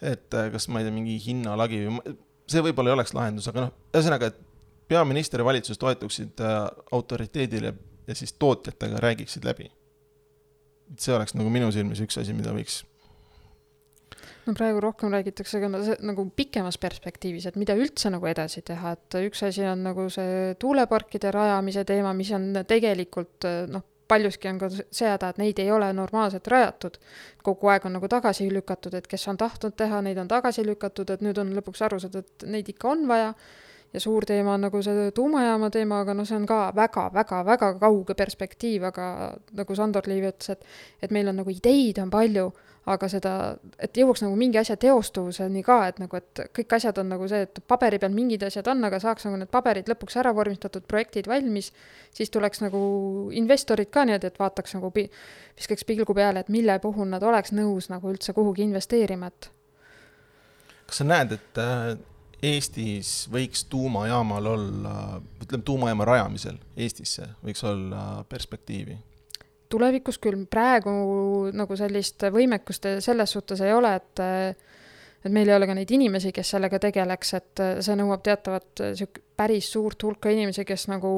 et 0.00 0.38
eh, 0.38 0.50
kas 0.54 0.68
ma 0.72 0.80
ei 0.80 0.88
tea, 0.88 0.96
mingi 0.96 1.18
hinnalagi 1.26 1.84
või 1.86 2.16
see 2.46 2.62
võib-olla 2.62 2.92
ei 2.92 2.98
oleks 3.00 3.14
lahendus, 3.16 3.48
aga 3.50 3.66
noh, 3.66 3.72
ühesõnaga, 3.92 4.30
et 4.30 4.42
peaminister 4.88 5.42
ja 5.42 5.46
valitsus 5.48 5.80
toetuksid 5.82 6.42
äh, 6.44 6.60
autoriteedile 6.94 7.74
ja 8.06 8.14
siis 8.14 8.36
tootjatega 8.38 9.00
räägiksid 9.02 9.44
läbi. 9.44 9.72
see 10.98 11.14
oleks 11.14 11.34
nagu 11.34 11.50
minu 11.50 11.72
silmis 11.74 11.98
üks 12.04 12.14
asi, 12.20 12.30
mida 12.30 12.52
võiks 12.54 12.84
no 14.46 14.54
praegu 14.54 14.80
rohkem 14.80 15.10
räägitakse 15.10 15.60
ka 15.60 15.70
nagu 16.06 16.28
pikemas 16.36 16.78
perspektiivis, 16.78 17.48
et 17.50 17.58
mida 17.58 17.74
üldse 17.78 18.10
nagu 18.14 18.26
edasi 18.30 18.62
teha, 18.66 18.94
et 18.96 19.18
üks 19.26 19.42
asi 19.48 19.66
on 19.66 19.82
nagu 19.88 20.06
see 20.12 20.54
tuuleparkide 20.62 21.32
rajamise 21.34 21.84
teema, 21.88 22.14
mis 22.16 22.30
on 22.36 22.52
tegelikult 22.68 23.48
noh, 23.72 23.84
paljuski 24.08 24.48
on 24.48 24.58
ka 24.58 24.70
see 24.70 25.08
häda, 25.08 25.30
et 25.32 25.38
neid 25.42 25.60
ei 25.62 25.70
ole 25.74 25.88
normaalselt 25.92 26.46
rajatud. 26.46 26.98
kogu 27.42 27.70
aeg 27.70 27.86
on 27.86 27.96
nagu 27.98 28.08
tagasi 28.08 28.48
lükatud, 28.50 28.94
et 28.94 29.06
kes 29.06 29.28
on 29.28 29.36
tahtnud 29.38 29.76
teha, 29.76 30.02
neid 30.02 30.18
on 30.18 30.28
tagasi 30.28 30.66
lükatud, 30.66 31.10
et 31.10 31.22
nüüd 31.22 31.38
on 31.38 31.52
lõpuks 31.58 31.82
aru 31.86 32.00
saada, 32.02 32.22
et 32.22 32.46
neid 32.50 32.68
ikka 32.68 32.90
on 32.90 33.08
vaja. 33.08 33.34
ja 33.94 34.00
suur 34.00 34.24
teema 34.26 34.54
on 34.54 34.60
nagu 34.66 34.80
see 34.82 35.10
tuumajaama 35.14 35.70
teema, 35.70 36.00
aga 36.02 36.14
noh, 36.14 36.26
see 36.26 36.36
on 36.36 36.46
ka 36.46 36.72
väga-väga-väga 36.74 37.74
kauge 37.80 38.14
perspektiiv, 38.14 38.84
aga 38.84 39.36
nagu 39.56 39.74
Sandor 39.74 40.08
Liiv 40.10 40.26
ütles, 40.30 40.50
et 40.50 40.64
et 41.02 41.10
meil 41.10 41.28
on 41.28 41.38
nagu 41.42 41.50
ideid 41.50 41.98
on 42.02 42.10
palju 42.10 42.50
aga 42.86 43.08
seda, 43.10 43.32
et 43.82 43.98
jõuaks 43.98 44.22
nagu 44.22 44.36
mingi 44.38 44.60
asja 44.60 44.76
teostuvuseni 44.78 45.62
ka, 45.66 45.80
et 45.90 45.98
nagu, 45.98 46.18
et 46.20 46.42
kõik 46.54 46.76
asjad 46.78 47.00
on 47.02 47.10
nagu 47.10 47.26
see, 47.30 47.42
et 47.48 47.60
paberi 47.66 47.98
peal 48.02 48.14
mingid 48.14 48.44
asjad 48.46 48.68
on, 48.70 48.84
aga 48.86 49.00
saaks 49.02 49.26
nagu 49.26 49.40
need 49.40 49.50
paberid 49.50 49.90
lõpuks 49.90 50.18
ära 50.22 50.30
vormistatud, 50.36 50.86
projektid 50.86 51.26
valmis, 51.30 51.72
siis 52.14 52.30
tuleks 52.30 52.62
nagu 52.62 52.80
investorid 53.34 53.90
ka 53.90 54.06
niimoodi, 54.06 54.30
et 54.30 54.38
vaataks 54.38 54.76
nagu, 54.78 54.92
viskaks 54.94 55.86
pilgu 55.88 56.14
peale, 56.14 56.44
et 56.44 56.52
mille 56.52 56.78
puhul 56.82 57.10
nad 57.10 57.26
oleks 57.26 57.54
nõus 57.56 57.90
nagu 57.90 58.14
üldse 58.14 58.36
kuhugi 58.36 58.62
investeerima, 58.68 59.32
et 59.34 59.50
kas 60.86 61.02
sa 61.02 61.08
näed, 61.08 61.34
et 61.34 61.58
äh, 61.58 61.96
Eestis 62.46 63.26
võiks 63.32 63.64
tuumajaamal 63.72 64.46
olla, 64.46 64.94
ütleme 65.42 65.64
tuumajaama 65.66 66.06
rajamisel 66.06 66.58
Eestisse 66.76 67.30
võiks 67.42 67.64
olla 67.66 68.22
perspektiivi? 68.28 68.98
Tulevikus 69.76 70.18
küll, 70.22 70.46
praegu 70.50 70.92
nagu 71.56 71.76
sellist 71.78 72.24
võimekust 72.32 72.88
selles 73.04 73.36
suhtes 73.36 73.60
ei 73.64 73.74
ole, 73.76 73.96
et 74.00 74.24
et 75.26 75.32
meil 75.34 75.48
ei 75.50 75.56
ole 75.56 75.66
ka 75.66 75.74
neid 75.74 75.90
inimesi, 75.90 76.30
kes 76.30 76.52
sellega 76.54 76.78
tegeleks, 76.78 77.32
et 77.34 77.62
see 77.82 77.96
nõuab 77.98 78.22
teatavat 78.22 78.82
sihuke 78.94 79.24
päris 79.36 79.68
suurt 79.72 80.04
hulka 80.06 80.30
inimesi, 80.30 80.62
kes 80.64 80.86
nagu 80.88 81.10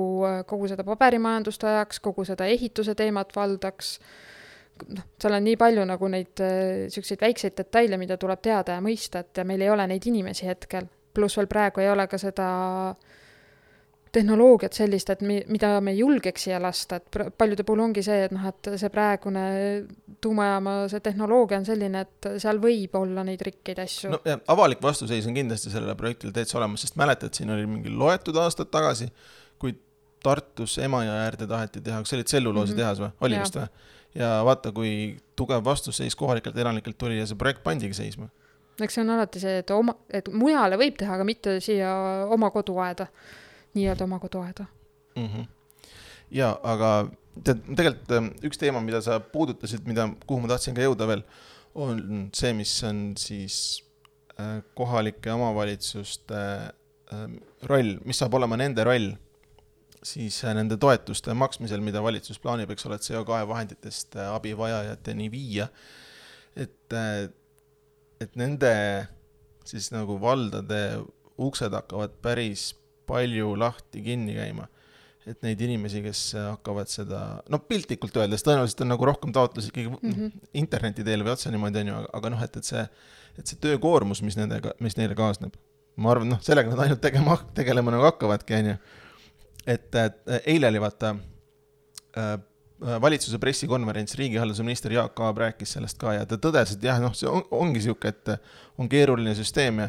kogu 0.49 0.71
seda 0.71 0.87
paberimajandust 0.87 1.67
ajaks, 1.69 2.01
kogu 2.03 2.25
seda 2.25 2.49
ehituse 2.49 2.97
teemat 2.99 3.35
valdaks. 3.37 3.99
noh, 4.89 5.05
seal 5.21 5.37
on 5.37 5.45
nii 5.45 5.59
palju 5.61 5.85
nagu 5.85 6.09
neid 6.09 6.41
siukseid 6.95 7.21
väikseid 7.21 7.59
detaile, 7.59 7.99
mida 8.01 8.17
tuleb 8.17 8.41
teada 8.43 8.79
ja 8.79 8.83
mõista, 8.83 9.21
et 9.21 9.45
meil 9.45 9.61
ei 9.67 9.71
ole 9.71 9.87
neid 9.87 10.07
inimesi 10.07 10.47
hetkel. 10.47 10.89
pluss 11.15 11.37
veel 11.37 11.51
praegu 11.51 11.81
ei 11.83 11.91
ole 11.91 12.07
ka 12.07 12.19
seda 12.19 12.49
äh, 12.89 13.19
tehnoloogiat 14.13 14.77
sellist, 14.77 15.11
et 15.13 15.23
mi-, 15.27 15.43
mida 15.53 15.73
me 15.85 15.93
ei 15.95 16.03
julgeks 16.03 16.47
siia 16.49 16.61
lasta, 16.63 16.99
et 17.01 17.19
paljude 17.39 17.65
puhul 17.67 17.83
ongi 17.89 18.05
see, 18.05 18.23
et 18.27 18.35
noh, 18.35 18.47
et 18.49 18.71
see 18.81 18.91
praegune 18.93 19.43
tuumajaama 20.25 20.77
see 20.93 21.03
tehnoloogia 21.05 21.61
on 21.61 21.67
selline, 21.69 22.05
et 22.07 22.31
seal 22.43 22.61
võib 22.63 22.97
olla 23.01 23.25
neid 23.27 23.43
rikkeid 23.49 23.83
asju. 23.85 24.13
no 24.15 24.23
ja 24.29 24.39
avalik 24.55 24.83
vastuseis 24.85 25.29
on 25.29 25.37
kindlasti 25.37 25.73
sellele 25.75 25.97
projektile 25.99 26.33
täitsa 26.37 26.59
olemas, 26.61 26.87
sest 26.87 26.99
mäletad, 27.01 27.35
siin 27.37 27.53
oli 27.55 27.67
mingi 27.69 27.93
loetud 27.93 28.37
aastad 28.41 28.73
tagasi, 28.73 29.11
kui 29.59 29.77
Tartus 30.23 30.79
Emajõe 30.83 31.15
äärde 31.15 31.47
taheti 31.47 31.81
teha, 31.85 32.01
kas 32.03 32.11
see 32.11 32.19
oli 32.19 32.27
tselluloositehas 32.27 33.03
või, 33.05 33.11
oli 33.27 33.39
ja. 33.39 33.45
vist 33.45 33.59
või? 33.61 33.69
ja 34.19 34.31
vaata, 34.45 34.73
kui 34.75 34.93
tugev 35.37 35.65
vastuseis 35.65 36.17
kohalikelt 36.19 36.57
elanikelt 36.59 36.99
tuli 36.99 37.19
ja 37.21 37.27
see 37.29 37.39
projekt 37.39 37.63
pandigi 37.63 37.95
seisma. 37.95 38.31
eks 38.81 38.97
see 38.97 39.05
on 39.05 39.13
alati 39.15 39.43
see, 39.43 39.59
et 39.63 39.71
oma, 39.75 39.95
et 40.11 40.31
mujale 40.33 40.79
võib 40.81 40.97
teha, 40.99 41.19
aga 41.19 41.27
mitte 41.29 41.59
siia 41.63 41.93
oma 42.35 42.51
koduaeda 42.55 43.07
nii-öelda 43.79 44.05
oma 44.09 44.19
koduaeda 44.23 44.67
mm. 45.17 45.27
-hmm. 45.27 45.49
ja 46.35 46.53
aga 46.63 46.93
tead, 47.45 47.63
tegelikult 47.69 48.17
ähm, 48.17 48.33
üks 48.45 48.61
teema, 48.61 48.83
mida 48.85 49.01
sa 49.05 49.21
puudutasid, 49.21 49.87
mida, 49.89 50.09
kuhu 50.27 50.43
ma 50.43 50.53
tahtsin 50.53 50.77
ka 50.77 50.85
jõuda 50.85 51.09
veel, 51.11 51.23
on 51.79 52.29
see, 52.35 52.53
mis 52.57 52.73
on 52.89 53.05
siis 53.21 53.57
äh, 54.39 54.59
kohalike 54.79 55.33
omavalitsuste 55.35 56.43
äh, 56.43 57.25
roll, 57.71 57.97
mis 58.09 58.21
saab 58.21 58.37
olema 58.39 58.59
nende 58.61 58.87
roll 58.87 59.13
siis 60.07 60.41
äh, 60.45 60.55
nende 60.57 60.79
toetuste 60.81 61.35
maksmisel, 61.35 61.83
mida 61.85 62.03
valitsus 62.03 62.41
plaanib, 62.43 62.71
eks 62.73 62.87
ole, 62.89 63.01
CO2 63.03 63.43
vahenditest 63.51 64.19
äh, 64.19 64.33
abivajajateni 64.35 65.31
viia. 65.33 65.69
et, 66.59 66.95
et 68.19 68.33
nende 68.35 68.71
siis 69.69 69.93
nagu 69.95 70.17
valdade 70.19 70.81
uksed 71.39 71.75
hakkavad 71.77 72.17
päris 72.25 72.73
palju 73.09 73.55
lahti-kinni 73.59 74.37
käima. 74.39 74.69
et 75.29 75.43
neid 75.45 75.61
inimesi, 75.61 76.01
kes 76.01 76.21
hakkavad 76.41 76.89
seda, 76.89 77.19
no 77.53 77.59
piltlikult 77.61 78.15
öeldes, 78.17 78.41
tõenäoliselt 78.47 78.81
on 78.81 78.89
nagu 78.95 79.05
rohkem 79.05 79.33
taotlusi 79.37 79.69
ikkagi 79.69 79.91
mm 79.91 80.13
-hmm. 80.15 80.47
interneti 80.57 81.05
teel 81.05 81.21
või 81.27 81.35
otse 81.35 81.51
niimoodi, 81.53 81.83
on 81.83 81.91
ju, 81.91 81.97
aga 82.17 82.31
noh, 82.33 82.45
et, 82.47 82.57
et 82.57 82.65
see, 82.65 82.85
et 83.37 83.51
see 83.51 83.59
töökoormus, 83.61 84.23
mis 84.25 84.39
nendega, 84.41 84.73
mis 84.81 84.97
neile 84.97 85.19
kaasneb, 85.19 85.59
ma 86.01 86.15
arvan, 86.15 86.33
noh, 86.33 86.41
sellega 86.41 86.73
nad 86.73 86.81
ainult 86.87 87.03
tegema, 87.05 87.37
tegelema 87.61 87.93
nagu 87.93 88.09
hakkavadki, 88.09 88.55
on 88.55 88.71
ju. 88.71 88.77
et, 89.67 89.95
et 89.95 90.33
eile 90.47 90.73
oli 90.73 90.81
vaata 90.81 91.13
äh, 92.17 92.39
valitsuse 92.81 93.39
pressikonverents, 93.39 94.15
riigihalduse 94.15 94.63
minister 94.63 94.93
Jaak 94.93 95.21
Aab 95.21 95.39
rääkis 95.43 95.73
sellest 95.77 95.99
ka 95.99 96.15
ja 96.15 96.27
ta 96.27 96.39
tõdes, 96.39 96.77
et 96.77 96.85
jah, 96.85 97.01
noh, 97.03 97.15
see 97.17 97.29
on, 97.31 97.43
ongi 97.51 97.81
niisugune, 97.81 98.15
et 98.15 98.79
on 98.79 98.89
keeruline 98.91 99.35
süsteem 99.35 99.83
ja 99.83 99.89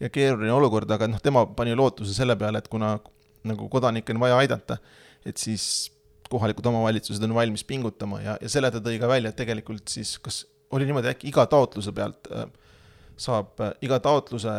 ja 0.00 0.10
keeruline 0.12 0.52
olukord, 0.52 0.90
aga 0.90 1.08
noh, 1.10 1.20
tema 1.22 1.44
pani 1.56 1.74
lootuse 1.76 2.14
selle 2.16 2.36
peale, 2.40 2.62
et 2.62 2.68
kuna 2.72 2.94
nagu 3.48 3.68
kodanikke 3.72 4.14
on 4.14 4.20
vaja 4.22 4.38
aidata, 4.40 4.76
et 5.26 5.40
siis 5.40 5.90
kohalikud 6.30 6.66
omavalitsused 6.70 7.24
on 7.26 7.34
valmis 7.34 7.64
pingutama 7.66 8.20
ja, 8.22 8.36
ja 8.40 8.50
selle 8.52 8.70
ta 8.70 8.82
tõi 8.84 9.00
ka 9.02 9.08
välja, 9.10 9.32
et 9.32 9.38
tegelikult 9.40 9.90
siis 9.90 10.14
kas 10.22 10.44
oli 10.70 10.86
niimoodi, 10.86 11.10
äkki 11.10 11.30
iga 11.32 11.46
taotluse 11.50 11.92
pealt 11.94 12.30
äh, 12.30 12.46
saab 13.20 13.58
äh, 13.64 13.74
iga 13.86 13.98
taotluse 14.02 14.54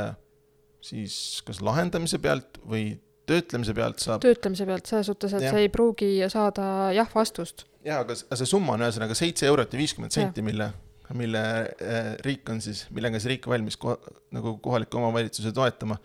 siis 0.83 1.15
kas 1.47 1.61
lahendamise 1.63 2.19
pealt 2.21 2.59
või 2.67 2.91
töötlemise 3.29 3.73
pealt 3.77 4.01
saab. 4.03 4.21
töötlemise 4.25 4.67
pealt 4.67 4.89
selles 4.89 5.09
suhtes, 5.11 5.35
et 5.37 5.47
ja. 5.47 5.53
sa 5.53 5.61
ei 5.61 5.69
pruugi 5.71 6.13
saada 6.31 6.65
jah-vastust. 6.97 7.65
jaa, 7.87 8.01
aga 8.03 8.17
see 8.17 8.49
summa 8.49 8.75
on 8.75 8.85
ühesõnaga 8.87 9.17
seitse 9.17 9.47
eurot 9.47 9.73
ja 9.73 9.79
viiskümmend 9.79 10.15
senti, 10.15 10.43
mille 10.45 10.71
mille 11.17 11.41
äh, 11.41 12.15
riik 12.25 12.49
on 12.49 12.61
siis, 12.61 12.85
millega 12.93 13.19
siis 13.19 13.29
riik 13.33 13.47
valmis 13.49 13.77
ko 13.79 13.95
nagu 14.35 14.57
kohaliku 14.63 14.99
omavalitsuse 14.99 15.51
toetama. 15.51 15.97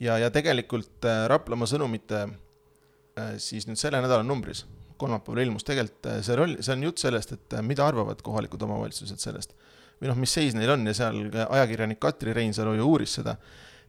ja, 0.00 0.18
ja 0.18 0.30
tegelikult 0.30 1.04
äh, 1.04 1.24
Raplamaa 1.28 1.68
sõnumite 1.70 2.22
äh, 2.26 3.34
siis 3.38 3.68
nüüd 3.68 3.80
selle 3.80 4.00
nädala 4.02 4.24
numbris, 4.26 4.64
kolmapäeval 5.00 5.44
ilmus 5.44 5.66
tegelikult 5.66 6.10
see 6.26 6.38
roll, 6.38 6.56
see 6.60 6.76
on 6.76 6.86
jutt 6.88 7.02
sellest, 7.02 7.34
et 7.36 7.58
mida 7.66 7.86
arvavad 7.86 8.22
kohalikud 8.22 8.62
omavalitsused 8.68 9.20
sellest. 9.22 9.54
või 10.00 10.12
noh, 10.12 10.20
mis 10.20 10.32
seis 10.32 10.56
neil 10.56 10.72
on 10.72 10.86
ja 10.88 10.94
seal 10.96 11.26
ajakirjanik 11.48 12.00
Katri 12.00 12.32
Reinsalu 12.36 12.78
ju 12.78 12.88
uuris 12.88 13.18
seda, 13.20 13.36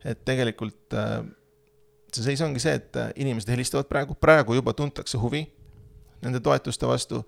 et 0.04 0.26
tegelikult 0.28 0.98
see 2.12 2.26
seis 2.26 2.42
ongi 2.44 2.60
see, 2.60 2.76
et 2.76 2.98
inimesed 3.16 3.50
helistavad 3.54 3.88
praegu, 3.88 4.18
praegu 4.20 4.58
juba 4.58 4.74
tuntakse 4.76 5.20
huvi 5.22 5.46
nende 6.22 6.42
toetuste 6.44 6.86
vastu, 6.86 7.24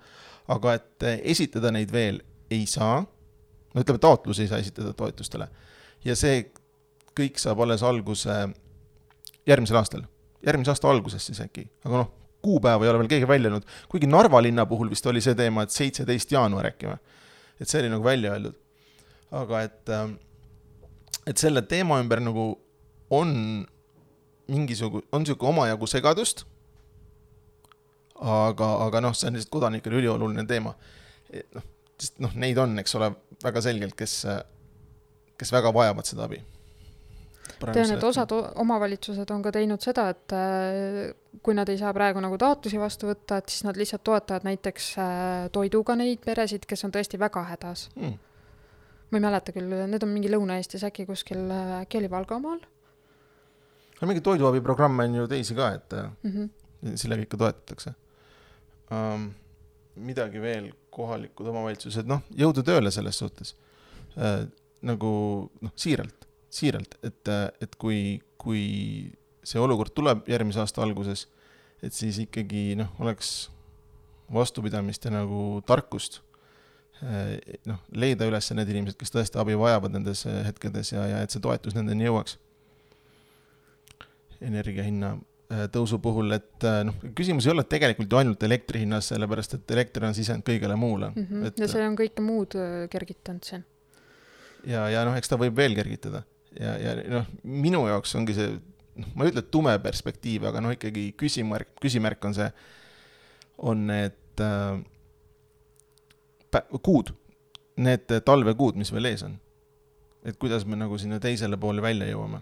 aga 0.52 0.76
et 0.76 1.06
esitada 1.32 1.72
neid 1.72 1.92
veel 1.92 2.20
ei 2.52 2.66
saa 2.68 3.06
no 3.74 3.82
ütleme, 3.82 4.02
taotlusi 4.02 4.46
ei 4.46 4.52
saa 4.52 4.62
esitada 4.64 4.94
toetustele. 4.94 5.48
ja 6.06 6.16
see 6.16 6.52
kõik 7.18 7.40
saab 7.42 7.62
alles 7.64 7.84
alguse 7.84 8.36
järgmisel 9.48 9.78
aastal, 9.80 10.04
järgmise 10.46 10.74
aasta 10.74 10.90
alguses 10.90 11.26
siis 11.30 11.42
äkki, 11.44 11.68
aga 11.86 12.04
noh, 12.04 12.12
kuupäeva 12.44 12.86
ei 12.86 12.92
ole 12.92 13.04
veel 13.04 13.12
keegi 13.16 13.28
välja 13.28 13.50
öelnud, 13.50 13.68
kuigi 13.92 14.10
Narva 14.10 14.42
linna 14.44 14.66
puhul 14.68 14.92
vist 14.92 15.06
oli 15.08 15.22
see 15.24 15.36
teema, 15.38 15.64
et 15.64 15.76
seitseteist 15.76 16.32
jaanuar 16.32 16.72
äkki 16.74 16.90
või. 16.92 17.00
et 17.62 17.70
see 17.70 17.84
oli 17.84 17.92
nagu 17.94 18.04
välja 18.04 18.34
öeldud. 18.36 18.58
aga 19.32 19.62
et, 19.62 19.90
äh, 19.90 20.10
et 21.28 21.38
selle 21.38 21.62
teema 21.62 22.00
ümber 22.02 22.20
nagu 22.22 22.48
on 23.10 23.66
mingisugune, 24.48 25.06
on 25.12 25.24
niisugune 25.24 25.50
omajagu 25.50 25.88
segadust, 25.88 26.44
aga, 28.20 28.68
aga 28.88 29.02
noh, 29.02 29.16
see 29.16 29.30
on 29.30 29.38
lihtsalt 29.38 29.54
kodanikele 29.54 30.02
ülioluline 30.02 30.46
teema. 30.48 30.76
noh, 31.56 31.70
sest 32.00 32.20
noh, 32.24 32.34
neid 32.40 32.58
on, 32.62 32.76
eks 32.82 32.96
ole, 33.00 33.12
väga 33.44 33.62
selgelt, 33.66 33.96
kes, 34.00 34.24
kes 35.40 35.54
väga 35.54 35.72
vajavad 35.76 36.10
seda 36.10 36.28
abi. 36.28 36.42
tean, 37.64 37.94
et 37.96 38.04
osad 38.04 38.32
omavalitsused 38.60 39.30
on 39.32 39.44
ka 39.44 39.54
teinud 39.56 39.84
seda, 39.84 40.10
et 40.14 40.36
äh, 40.36 41.14
kui 41.44 41.56
nad 41.56 41.70
ei 41.70 41.80
saa 41.80 41.94
praegu 41.96 42.24
nagu 42.24 42.38
taotlusi 42.40 42.82
vastu 42.82 43.10
võtta, 43.12 43.40
et 43.40 43.54
siis 43.54 43.64
nad 43.68 43.80
lihtsalt 43.80 44.04
toetavad 44.04 44.48
näiteks 44.48 44.92
äh, 45.00 45.48
toiduga 45.56 45.96
neid 46.00 46.24
peresid, 46.26 46.68
kes 46.70 46.86
on 46.88 46.94
tõesti 46.96 47.20
väga 47.22 47.46
hädas 47.54 47.88
hmm.. 47.96 48.20
ma 49.12 49.20
ei 49.20 49.26
mäleta 49.28 49.56
küll, 49.56 49.80
need 49.90 50.04
on 50.04 50.12
mingi 50.12 50.32
Lõuna-Eestis 50.34 50.86
äkki 50.90 51.08
kuskil, 51.10 51.46
äh, 51.48 51.80
äkki 51.84 52.02
oli 52.02 52.12
Valgamaal? 52.12 52.62
no 54.00 54.10
mingeid 54.10 54.26
toiduabiprogramme 54.28 55.08
on 55.08 55.22
ju 55.22 55.28
teisi 55.32 55.56
ka, 55.56 55.72
et 55.78 55.96
mm 55.96 56.32
-hmm. 56.32 56.96
sellega 57.00 57.24
ikka 57.24 57.38
toetatakse 57.38 57.94
um, 58.92 59.30
midagi 59.96 60.42
veel, 60.42 60.72
kohalikud 60.94 61.48
omavalitsused, 61.52 62.08
noh, 62.10 62.24
jõudu 62.38 62.64
tööle 62.66 62.92
selles 62.94 63.20
suhtes 63.22 63.56
äh,. 64.18 64.46
nagu 64.84 65.10
noh, 65.64 65.74
siiralt, 65.80 66.28
siiralt, 66.52 66.98
et, 67.08 67.30
et 67.64 67.78
kui, 67.80 68.20
kui 68.38 68.64
see 69.48 69.62
olukord 69.64 69.94
tuleb 69.96 70.28
järgmise 70.28 70.60
aasta 70.64 70.84
alguses, 70.84 71.28
et 71.84 71.96
siis 71.96 72.20
ikkagi 72.26 72.74
noh, 72.80 72.92
oleks 73.04 73.34
vastupidamist 74.34 75.08
ja 75.08 75.14
nagu 75.16 75.62
tarkust 75.68 76.20
äh, 77.04 77.38
noh, 77.70 77.80
leida 77.96 78.28
üles 78.28 78.52
need 78.52 78.76
inimesed, 78.76 79.00
kes 79.00 79.16
tõesti 79.16 79.40
abi 79.40 79.56
vajavad 79.60 79.96
nendes 79.96 80.26
hetkedes 80.28 80.96
ja, 80.96 81.08
ja 81.16 81.24
et 81.24 81.32
see 81.32 81.44
toetus 81.44 81.78
nendeni 81.78 82.10
jõuaks. 82.10 82.40
energia 84.44 84.84
hinna 84.84 85.16
Äh, 85.16 85.33
tõusu 85.52 86.00
puhul, 86.02 86.32
et 86.38 86.66
äh, 86.68 86.82
noh, 86.88 86.96
küsimus 87.16 87.48
ei 87.48 87.54
ole 87.54 87.66
tegelikult 87.70 88.12
ju 88.12 88.20
ainult 88.20 88.44
elektri 88.48 88.84
hinnas, 88.84 89.10
sellepärast 89.12 89.58
et 89.58 89.74
elekter 89.76 90.08
on 90.08 90.16
sisend 90.16 90.46
kõigele 90.48 90.76
muule 90.80 91.12
mm. 91.12 91.26
-hmm. 91.30 91.48
Et, 91.48 91.60
ja 91.60 91.68
see 91.70 91.88
on 91.88 91.98
kõike 92.00 92.24
muud 92.24 92.56
äh, 92.60 92.86
kergitanud 92.90 93.44
siin. 93.44 93.66
ja, 94.66 94.88
ja 94.90 95.04
noh, 95.06 95.18
eks 95.20 95.30
ta 95.30 95.40
võib 95.40 95.56
veel 95.58 95.76
kergitada 95.76 96.24
ja, 96.60 96.78
ja 96.80 96.96
noh, 97.20 97.28
minu 97.44 97.84
jaoks 97.88 98.16
ongi 98.16 98.38
see, 98.38 98.56
noh, 98.96 99.12
ma 99.16 99.26
ei 99.26 99.34
ütle, 99.34 99.44
et 99.44 99.52
tume 99.52 99.76
perspektiiv, 99.84 100.48
aga 100.50 100.64
noh, 100.64 100.74
ikkagi 100.76 101.12
küsimärk, 101.20 101.76
küsimärk 101.82 102.26
on 102.26 102.38
see, 102.40 102.50
on 103.58 103.88
need 103.88 104.42
äh, 104.42 104.80
kuud, 106.82 107.14
need 107.84 108.20
talvekuud, 108.26 108.78
mis 108.80 108.94
veel 108.94 109.12
ees 109.12 109.24
on. 109.28 109.40
et 110.24 110.38
kuidas 110.40 110.66
me 110.66 110.78
nagu 110.80 110.98
sinna 110.98 111.20
teisele 111.20 111.58
poole 111.60 111.82
välja 111.84 112.08
jõuame 112.08 112.40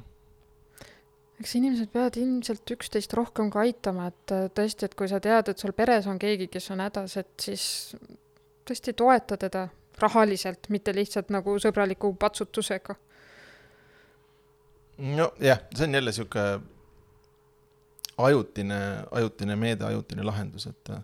eks 1.41 1.55
inimesed 1.57 1.89
peavad 1.89 2.17
ilmselt 2.21 2.73
üksteist 2.75 3.13
rohkem 3.17 3.49
ka 3.53 3.63
aitama, 3.65 4.09
et 4.11 4.33
äh, 4.35 4.47
tõesti, 4.53 4.85
et 4.85 4.97
kui 4.97 5.09
sa 5.09 5.19
tead, 5.23 5.49
et 5.49 5.61
sul 5.61 5.73
peres 5.73 6.07
on 6.09 6.19
keegi, 6.21 6.47
kes 6.53 6.69
on 6.75 6.83
hädas, 6.85 7.17
et 7.17 7.31
siis 7.41 7.63
tõesti 8.67 8.93
toeta 8.97 9.39
teda 9.41 9.65
rahaliselt, 10.01 10.69
mitte 10.73 10.93
lihtsalt 10.95 11.31
nagu 11.33 11.55
sõbraliku 11.61 12.13
patsutusega. 12.19 12.95
Nojah, 15.01 15.63
see 15.73 15.87
on 15.87 15.97
jälle 15.97 16.13
sihuke 16.13 16.45
ajutine, 18.21 18.79
ajutine 19.17 19.57
meede, 19.57 19.87
ajutine 19.87 20.25
lahendus, 20.27 20.67
et 20.69 20.93
äh, 20.93 21.01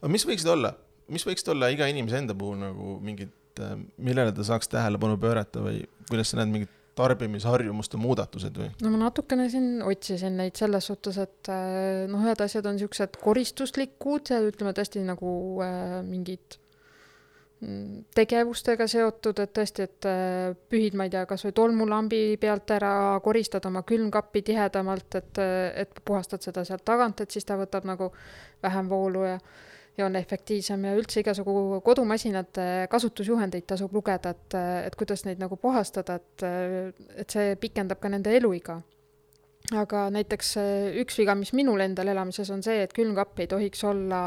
aga 0.00 0.10
mis 0.10 0.26
võiksid 0.26 0.50
olla, 0.50 0.74
mis 1.10 1.26
võiksid 1.26 1.52
olla 1.54 1.70
iga 1.70 1.86
inimese 1.90 2.18
enda 2.18 2.34
puhul 2.34 2.58
nagu 2.64 2.98
mingid, 3.04 3.32
äh, 3.62 3.78
millele 4.02 4.34
ta 4.34 4.46
saaks 4.46 4.72
tähelepanu 4.74 5.20
pöörata 5.22 5.62
või 5.62 5.84
kuidas 6.10 6.34
sa 6.34 6.42
näed 6.42 6.54
mingit 6.56 6.76
tarbimisharjumuste 6.98 8.00
muudatused 8.00 8.56
või? 8.58 8.70
no 8.82 8.92
ma 8.94 9.04
natukene 9.06 9.48
siin 9.52 9.84
otsisin 9.86 10.36
neid 10.40 10.58
selles 10.58 10.90
suhtes, 10.90 11.20
et 11.22 11.52
äh, 11.52 12.08
noh, 12.10 12.24
ühed 12.26 12.42
asjad 12.44 12.66
on 12.66 12.76
niisugused 12.78 13.20
koristuslikud 13.22 14.32
ütleme 14.50 14.74
tõesti 14.76 15.04
nagu 15.06 15.30
äh, 15.64 16.00
mingid 16.06 16.58
mm, 17.62 18.10
tegevustega 18.16 18.88
seotud, 18.90 19.42
et 19.44 19.54
tõesti, 19.56 19.86
et 19.86 20.10
äh, 20.10 20.52
pühid, 20.72 20.98
ma 20.98 21.06
ei 21.06 21.14
tea, 21.14 21.24
kas 21.30 21.46
või 21.46 21.56
tolmulambi 21.56 22.22
pealt 22.42 22.74
ära, 22.76 22.92
koristad 23.24 23.66
oma 23.70 23.84
külmkappi 23.86 24.44
tihedamalt, 24.50 25.20
et, 25.22 25.42
et 25.84 26.04
puhastad 26.04 26.42
seda 26.44 26.66
sealt 26.68 26.84
tagant, 26.88 27.22
et 27.22 27.30
siis 27.30 27.46
ta 27.46 27.58
võtab 27.60 27.88
nagu 27.88 28.12
vähem 28.62 28.90
voolu 28.90 29.26
ja 29.28 29.38
ja 30.00 30.06
on 30.08 30.16
efektiivsem 30.18 30.84
ja 30.88 30.94
üldse 30.98 31.22
igasugu 31.22 31.80
kodumasinate 31.84 32.66
kasutusjuhendeid 32.92 33.66
tasub 33.68 33.92
lugeda, 33.94 34.32
et, 34.34 34.56
et 34.86 34.96
kuidas 34.98 35.24
neid 35.26 35.42
nagu 35.42 35.58
puhastada, 35.60 36.18
et, 36.20 36.46
et 37.22 37.36
see 37.36 37.54
pikendab 37.60 38.00
ka 38.02 38.10
nende 38.12 38.34
eluiga. 38.36 38.80
aga 39.76 40.06
näiteks 40.10 40.54
üks 41.02 41.18
viga, 41.20 41.34
mis 41.38 41.52
minul 41.54 41.80
endal 41.84 42.08
elamises 42.10 42.50
on 42.50 42.62
see, 42.62 42.80
et 42.82 42.92
külmkapp 42.96 43.38
ei 43.38 43.46
tohiks 43.46 43.84
olla 43.84 44.22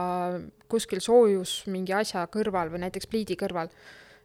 kuskil 0.72 1.02
soojus 1.04 1.64
mingi 1.68 1.94
asja 1.94 2.28
kõrval 2.32 2.72
või 2.72 2.86
näiteks 2.86 3.10
pliidi 3.12 3.36
kõrval. 3.40 3.70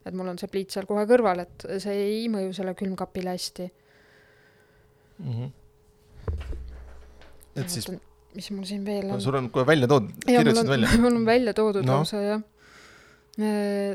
et 0.06 0.14
mul 0.14 0.28
on 0.28 0.38
see 0.38 0.48
pliit 0.48 0.70
seal 0.70 0.86
kohe 0.86 1.04
kõrval, 1.08 1.42
et 1.42 1.66
see 1.82 1.96
ei 2.04 2.28
mõju 2.32 2.52
selle 2.56 2.74
külmkapile 2.74 3.34
hästi 3.34 3.70
mm. 5.18 5.32
-hmm. 5.32 5.50
et 7.56 7.70
siis 7.70 7.90
mis 8.36 8.50
mul 8.52 8.68
siin 8.68 8.84
veel 8.86 9.08
on? 9.10 9.22
sul 9.22 9.38
on 9.38 9.50
kohe 9.52 9.66
välja 9.66 9.88
toodud, 9.90 10.14
kirjutasid 10.26 10.70
välja? 10.74 10.94
mul 11.04 11.16
on 11.20 11.26
välja 11.26 11.54
toodud 11.56 11.86
no. 11.86 11.98
lausa 11.98 12.22
jah. 12.22 12.44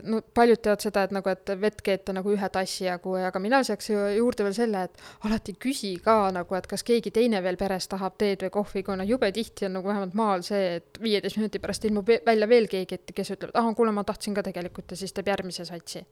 no 0.07 0.21
paljud 0.33 0.61
teavad 0.63 0.83
seda, 0.85 1.03
et 1.03 1.13
nagu, 1.15 1.29
et 1.29 1.51
vett 1.59 1.81
keeta 1.83 2.15
nagu 2.15 2.31
ühe 2.31 2.49
tassi 2.53 2.85
jagu, 2.87 3.17
aga 3.19 3.41
mina 3.43 3.59
lisaks 3.63 3.91
juurde 3.91 4.45
veel 4.47 4.55
selle, 4.55 4.85
et 4.87 5.27
alati 5.27 5.55
küsi 5.65 5.93
ka 6.03 6.15
nagu, 6.35 6.55
et 6.55 6.69
kas 6.71 6.85
keegi 6.87 7.11
teine 7.15 7.41
veel 7.43 7.59
peres 7.59 7.89
tahab 7.91 8.15
teed 8.21 8.45
või 8.45 8.53
kohvi, 8.59 8.85
kuna 8.87 9.07
jube 9.07 9.31
tihti 9.35 9.67
on 9.67 9.77
nagu 9.79 9.91
vähemalt 9.91 10.15
maal 10.17 10.45
see, 10.47 10.77
et 10.79 11.01
viieteist 11.03 11.41
minuti 11.41 11.59
pärast 11.63 11.89
ilmub 11.89 12.13
välja 12.25 12.49
veel 12.49 12.71
keegi, 12.71 13.01
et 13.01 13.13
kes 13.15 13.35
ütleb, 13.35 13.51
et 13.51 13.59
ah, 13.59 13.69
kuule, 13.75 13.91
ma 13.91 14.07
tahtsin 14.07 14.37
ka 14.37 14.45
tegelikult 14.47 14.95
ja 14.95 15.01
siis 15.03 15.13
teeb 15.13 15.33
järgmise 15.33 15.67
satsi 15.67 16.05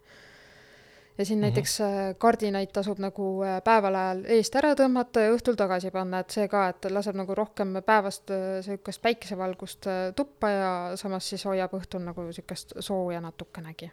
ja 1.18 1.26
siin 1.26 1.40
mm 1.40 1.42
-hmm. 1.42 1.46
näiteks 1.46 1.82
äh, 1.82 2.16
kardinaid 2.18 2.72
tasub 2.74 3.00
nagu 3.00 3.44
äh, 3.44 3.62
päeval 3.64 3.96
ajal 3.96 4.24
eest 4.28 4.56
ära 4.56 4.74
tõmmata 4.74 5.26
ja 5.26 5.34
õhtul 5.36 5.56
tagasi 5.56 5.92
panna, 5.92 6.20
et 6.20 6.30
see 6.30 6.48
ka, 6.48 6.68
et 6.70 6.86
laseb 6.90 7.16
nagu 7.16 7.36
rohkem 7.36 7.74
päevast 7.86 8.32
äh, 8.32 9.00
päikesevalgust 9.02 9.86
tuppa 10.16 10.50
ja 10.50 10.92
samas 10.96 11.30
siis 11.30 11.46
hoiab 11.46 11.74
õhtul 11.74 12.06
nagu 12.06 12.22
niisugust 12.22 12.74
sooja 12.80 13.22
natukenegi. 13.22 13.92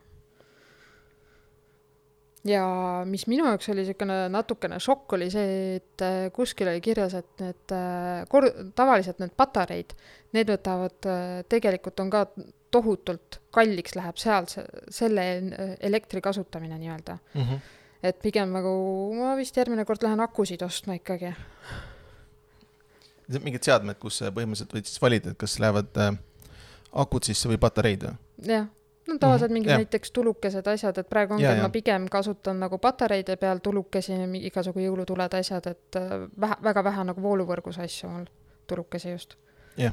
Ja 2.47 2.65
mis 3.09 3.27
minu 3.27 3.47
jaoks 3.49 3.71
oli 3.73 3.83
niisugune 3.83 4.21
natukene 4.31 4.79
šokk, 4.83 5.17
oli 5.19 5.31
see, 5.33 5.81
et 5.81 6.05
kuskil 6.35 6.71
oli 6.71 6.83
kirjas, 6.85 7.17
et 7.19 7.43
need 7.43 7.75
kor-, 8.31 8.53
tavaliselt 8.79 9.19
need 9.23 9.35
patareid, 9.37 9.97
need 10.37 10.53
võtavad, 10.53 11.11
tegelikult 11.51 12.05
on 12.05 12.13
ka 12.15 12.27
tohutult 12.71 13.41
kalliks 13.55 13.97
läheb 13.97 14.21
seal 14.21 14.49
see, 14.51 14.65
selle 14.93 15.25
elektri 15.81 16.21
kasutamine 16.25 16.79
nii-öelda 16.79 17.19
mm. 17.19 17.43
-hmm. 17.43 17.61
et 18.03 18.19
pigem 18.23 18.53
nagu 18.53 18.73
ma 19.17 19.35
vist 19.37 19.57
järgmine 19.57 19.85
kord 19.89 20.05
lähen 20.05 20.21
akusid 20.21 20.63
ostma 20.63 20.99
ikkagi. 20.99 21.35
mingid 23.29 23.65
seadmed, 23.65 23.99
kus 24.01 24.21
põhimõtteliselt 24.23 24.75
võid 24.75 24.89
siis 24.89 25.03
valida, 25.03 25.31
et 25.31 25.39
kas 25.39 25.59
lähevad 25.61 25.97
äh, 25.97 26.19
akud 26.93 27.25
sisse 27.25 27.49
või 27.49 27.61
patareid 27.61 28.05
või? 28.09 28.17
jah, 28.53 28.69
no 29.09 29.19
tavaliselt 29.19 29.51
-hmm. 29.51 29.53
mingid 29.53 29.71
yeah. 29.71 29.79
näiteks 29.79 30.13
tulukesed 30.13 30.67
asjad, 30.67 30.99
et 30.99 31.09
praegu 31.09 31.35
ongi, 31.35 31.47
et 31.47 31.63
ma 31.63 31.69
pigem 31.69 32.09
kasutan 32.11 32.61
nagu 32.61 32.79
patareide 32.79 33.37
peal 33.37 33.59
tulukesi, 33.59 34.13
igasugu 34.43 34.85
jõulutuled 34.85 35.35
asjad, 35.39 35.67
et 35.67 35.97
äh, 35.97 36.29
vähe, 36.41 36.61
väga 36.63 36.85
vähe 36.85 37.05
nagu 37.05 37.23
vooluvõrgus 37.23 37.79
asju 37.79 38.11
mul, 38.11 38.29
tulukesi 38.67 39.11
just. 39.11 39.37
jah 39.77 39.93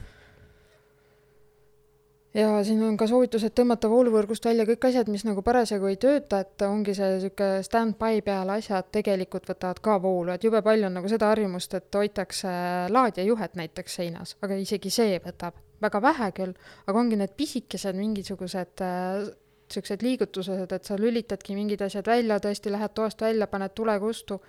ja 2.36 2.64
siin 2.64 2.84
on 2.84 2.98
ka 2.98 3.08
soovitus, 3.08 3.44
et 3.48 3.56
tõmmata 3.56 3.90
vooluvõrgust 3.90 4.46
välja 4.46 4.66
kõik 4.68 4.90
asjad, 4.90 5.10
mis 5.12 5.24
nagu 5.28 5.42
parasjagu 5.46 5.88
ei 5.88 5.96
tööta, 6.02 6.42
et 6.44 6.66
ongi 6.68 6.96
see 6.98 7.14
niisugune 7.14 7.64
stand-by 7.64 8.22
peal 8.26 8.52
asjad 8.58 8.90
tegelikult 8.92 9.48
võtavad 9.50 9.80
ka 9.84 9.96
voolu, 10.04 10.34
et 10.36 10.44
jube 10.44 10.62
palju 10.66 10.90
on 10.90 11.00
nagu 11.00 11.12
seda 11.12 11.32
harjumust, 11.32 11.78
et 11.80 11.96
hoitakse 11.96 12.52
laadijajuhet 12.92 13.56
näiteks 13.56 13.96
seinas, 14.02 14.36
aga 14.44 14.60
isegi 14.60 14.92
see 14.92 15.20
võtab 15.24 15.56
väga 15.82 16.02
vähe 16.04 16.30
küll, 16.36 16.54
aga 16.86 17.00
ongi 17.00 17.18
need 17.20 17.34
pisikesed 17.38 17.98
mingisugused 17.98 18.84
äh, 18.86 19.26
liigutused, 20.02 20.72
et 20.72 20.86
sa 20.86 20.96
lülitadki 21.00 21.56
mingid 21.56 21.82
asjad 21.82 22.08
välja, 22.08 22.40
tõesti 22.40 22.72
lähed 22.72 22.94
toast 22.94 23.22
välja, 23.22 23.48
paned 23.48 23.74
tule 23.76 23.98
kustu, 24.00 24.40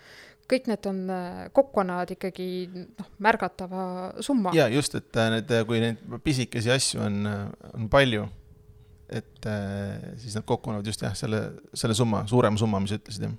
kõik 0.51 0.69
need 0.71 0.87
on, 0.87 0.99
äh, 1.11 1.39
kokku 1.53 1.81
annavad 1.83 2.11
ikkagi 2.15 2.49
noh, 2.71 3.09
märgatava 3.19 3.87
summa. 4.21 4.53
ja 4.55 4.69
just, 4.69 4.95
et 4.95 5.17
äh, 5.17 5.31
need, 5.31 5.55
kui 5.67 5.81
neid 5.81 6.03
pisikesi 6.25 6.71
asju 6.71 7.01
on, 7.03 7.27
äh, 7.27 7.49
on 7.75 7.89
palju, 7.89 8.29
et 9.09 9.47
siis 10.19 10.35
nad 10.35 10.45
kokku 10.45 10.71
annavad 10.71 10.87
just 10.87 11.03
jah, 11.03 11.15
selle, 11.15 11.41
selle 11.75 11.95
summa, 11.95 12.25
suurema 12.27 12.59
summa, 12.59 12.81
mis 12.83 12.95
ütlesid, 12.97 13.29
jah 13.29 13.37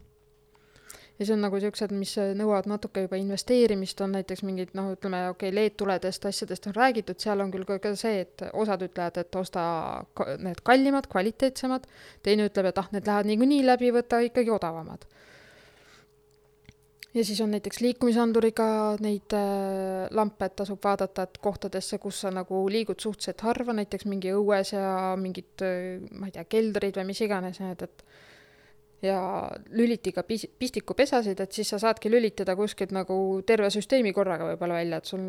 ja 1.20 1.26
see 1.26 1.34
on 1.34 1.42
nagu 1.42 1.60
siuksed, 1.62 1.94
mis 1.98 2.14
nõuavad 2.38 2.70
natuke 2.70 3.06
juba 3.08 3.18
investeerimist, 3.20 4.02
on 4.06 4.14
näiteks 4.18 4.44
mingid 4.46 4.74
noh, 4.78 4.92
ütleme 4.94 5.24
okei 5.32 5.50
okay,, 5.50 5.56
LED-tuledest, 5.56 6.28
asjadest 6.30 6.70
on 6.70 6.78
räägitud, 6.78 7.20
seal 7.22 7.42
on 7.42 7.52
küll 7.54 7.66
ka, 7.68 7.80
ka 7.84 7.94
see, 7.98 8.22
et 8.28 8.46
osad 8.54 8.86
ütlevad, 8.86 9.18
et 9.24 9.40
osta 9.42 9.64
need 10.44 10.62
kallimad, 10.68 11.10
kvaliteetsemad, 11.12 11.88
teine 12.26 12.50
ütleb, 12.52 12.70
et 12.70 12.82
ah, 12.84 12.90
need 12.94 13.10
lähevad 13.10 13.32
niikuinii 13.32 13.64
läbi, 13.66 13.94
võta 13.98 14.22
ikkagi 14.26 14.54
odavamad. 14.54 15.08
Ja 17.18 17.24
siis 17.26 17.40
on 17.42 17.50
näiteks 17.50 17.80
liikumisanduriga 17.82 18.68
neid 19.02 19.34
äh, 19.34 20.06
lampe, 20.14 20.46
et 20.46 20.56
tasub 20.60 20.84
vaadata, 20.84 21.24
et 21.26 21.40
kohtadesse, 21.42 21.98
kus 22.04 22.20
sa 22.22 22.30
nagu 22.30 22.60
liigud 22.70 23.00
suhteliselt 23.02 23.42
harva, 23.48 23.74
näiteks 23.80 24.06
mingi 24.06 24.36
õues 24.38 24.76
ja 24.76 25.16
mingid 25.18 25.66
äh,, 25.66 26.04
ma 26.14 26.30
ei 26.30 26.36
tea, 26.36 26.46
keldrid 26.46 27.00
või 27.00 27.08
mis 27.10 27.24
iganes 27.26 27.58
need, 27.64 27.82
et 27.88 28.06
ja 29.06 29.20
lüliti 29.70 30.12
ka 30.16 30.24
pis-, 30.28 30.48
pistikupesasid, 30.60 31.40
et 31.44 31.54
siis 31.54 31.70
sa 31.74 31.80
saadki 31.82 32.12
lülitada 32.12 32.56
kuskilt 32.58 32.94
nagu 32.96 33.18
terve 33.48 33.70
süsteemi 33.74 34.14
korraga 34.16 34.52
võib-olla 34.52 34.82
välja, 34.82 35.02
et 35.02 35.10
sul 35.10 35.24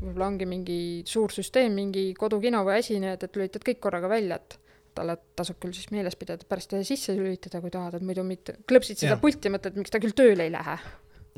võib-olla 0.00 0.30
ongi 0.30 0.48
mingi 0.48 0.80
suur 1.08 1.32
süsteem, 1.34 1.74
mingi 1.76 2.10
kodukino 2.18 2.62
või 2.66 2.78
asi, 2.78 3.00
nii 3.02 3.14
et, 3.16 3.26
et 3.26 3.38
lülitad 3.40 3.66
kõik 3.66 3.82
korraga 3.82 4.10
välja, 4.10 4.38
et 4.38 4.58
talle 4.94 5.16
tasub 5.38 5.58
küll 5.62 5.74
siis 5.74 5.90
meeles 5.94 6.16
pidada, 6.18 6.46
pärast 6.48 6.74
sisse 6.86 7.14
lülitada, 7.16 7.60
kui 7.62 7.70
tahad, 7.74 7.98
et 7.98 8.06
muidu 8.06 8.24
mitte, 8.26 8.56
klõpsid 8.68 8.98
seda 9.02 9.16
ja. 9.16 9.22
pulti 9.22 9.52
mõtled, 9.52 9.78
miks 9.78 9.92
ta 9.94 10.02
küll 10.02 10.14
tööle 10.16 10.46
ei 10.46 10.54
lähe 10.54 10.78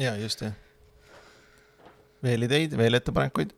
ja 0.00 0.16
just 0.16 0.42
jah. 0.44 0.54
veel 2.22 2.46
ideid, 2.48 2.76
veel 2.78 2.98
ettepanekuid? 2.98 3.52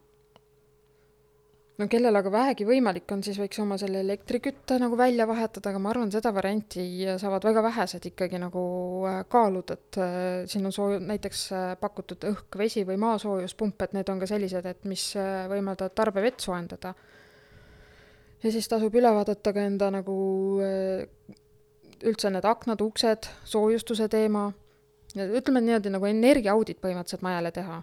No 1.79 1.87
kellel 1.91 2.15
aga 2.19 2.31
vähegi 2.31 2.67
võimalik 2.69 3.11
on, 3.15 3.23
siis 3.27 3.39
võiks 3.41 3.59
oma 3.63 3.77
selle 3.81 4.01
elektrikütte 4.05 4.79
nagu 4.83 4.97
välja 4.99 5.27
vahetada, 5.27 5.73
aga 5.73 5.81
ma 5.83 5.91
arvan, 5.91 6.13
seda 6.15 6.31
varianti 6.35 6.85
saavad 7.21 7.47
väga 7.49 7.65
vähesed 7.67 8.09
ikkagi 8.11 8.39
nagu 8.43 8.65
äh, 9.11 9.21
kaaluda, 9.31 9.79
et 9.79 9.99
äh, 9.99 10.19
siin 10.51 10.67
on 10.69 10.75
soo-, 10.75 11.01
näiteks 11.03 11.45
äh, 11.53 11.71
pakutud 11.81 12.27
õhk, 12.31 12.59
vesi 12.61 12.85
või 12.87 12.99
maasoojuspump, 13.03 13.87
et 13.87 13.97
need 13.99 14.13
on 14.13 14.23
ka 14.23 14.31
sellised, 14.31 14.69
et 14.71 14.85
mis 14.91 15.09
võimaldavad 15.51 15.97
tarbevett 15.99 16.45
soojendada. 16.45 16.95
ja 18.45 18.53
siis 18.53 18.69
tasub 18.69 18.95
üle 18.95 19.11
vaadata 19.15 19.53
ka 19.57 19.65
enda 19.65 19.91
nagu 19.91 20.15
üldse 22.05 22.31
need 22.31 22.45
aknad, 22.45 22.83
uksed, 22.85 23.31
soojustuse 23.49 24.09
teema 24.13 24.51
ütleme 25.15 25.63
niimoodi 25.63 25.93
nagu 25.95 26.07
energiaaudit 26.11 26.81
põhimõtteliselt 26.83 27.23
majale 27.23 27.53
teha. 27.55 27.83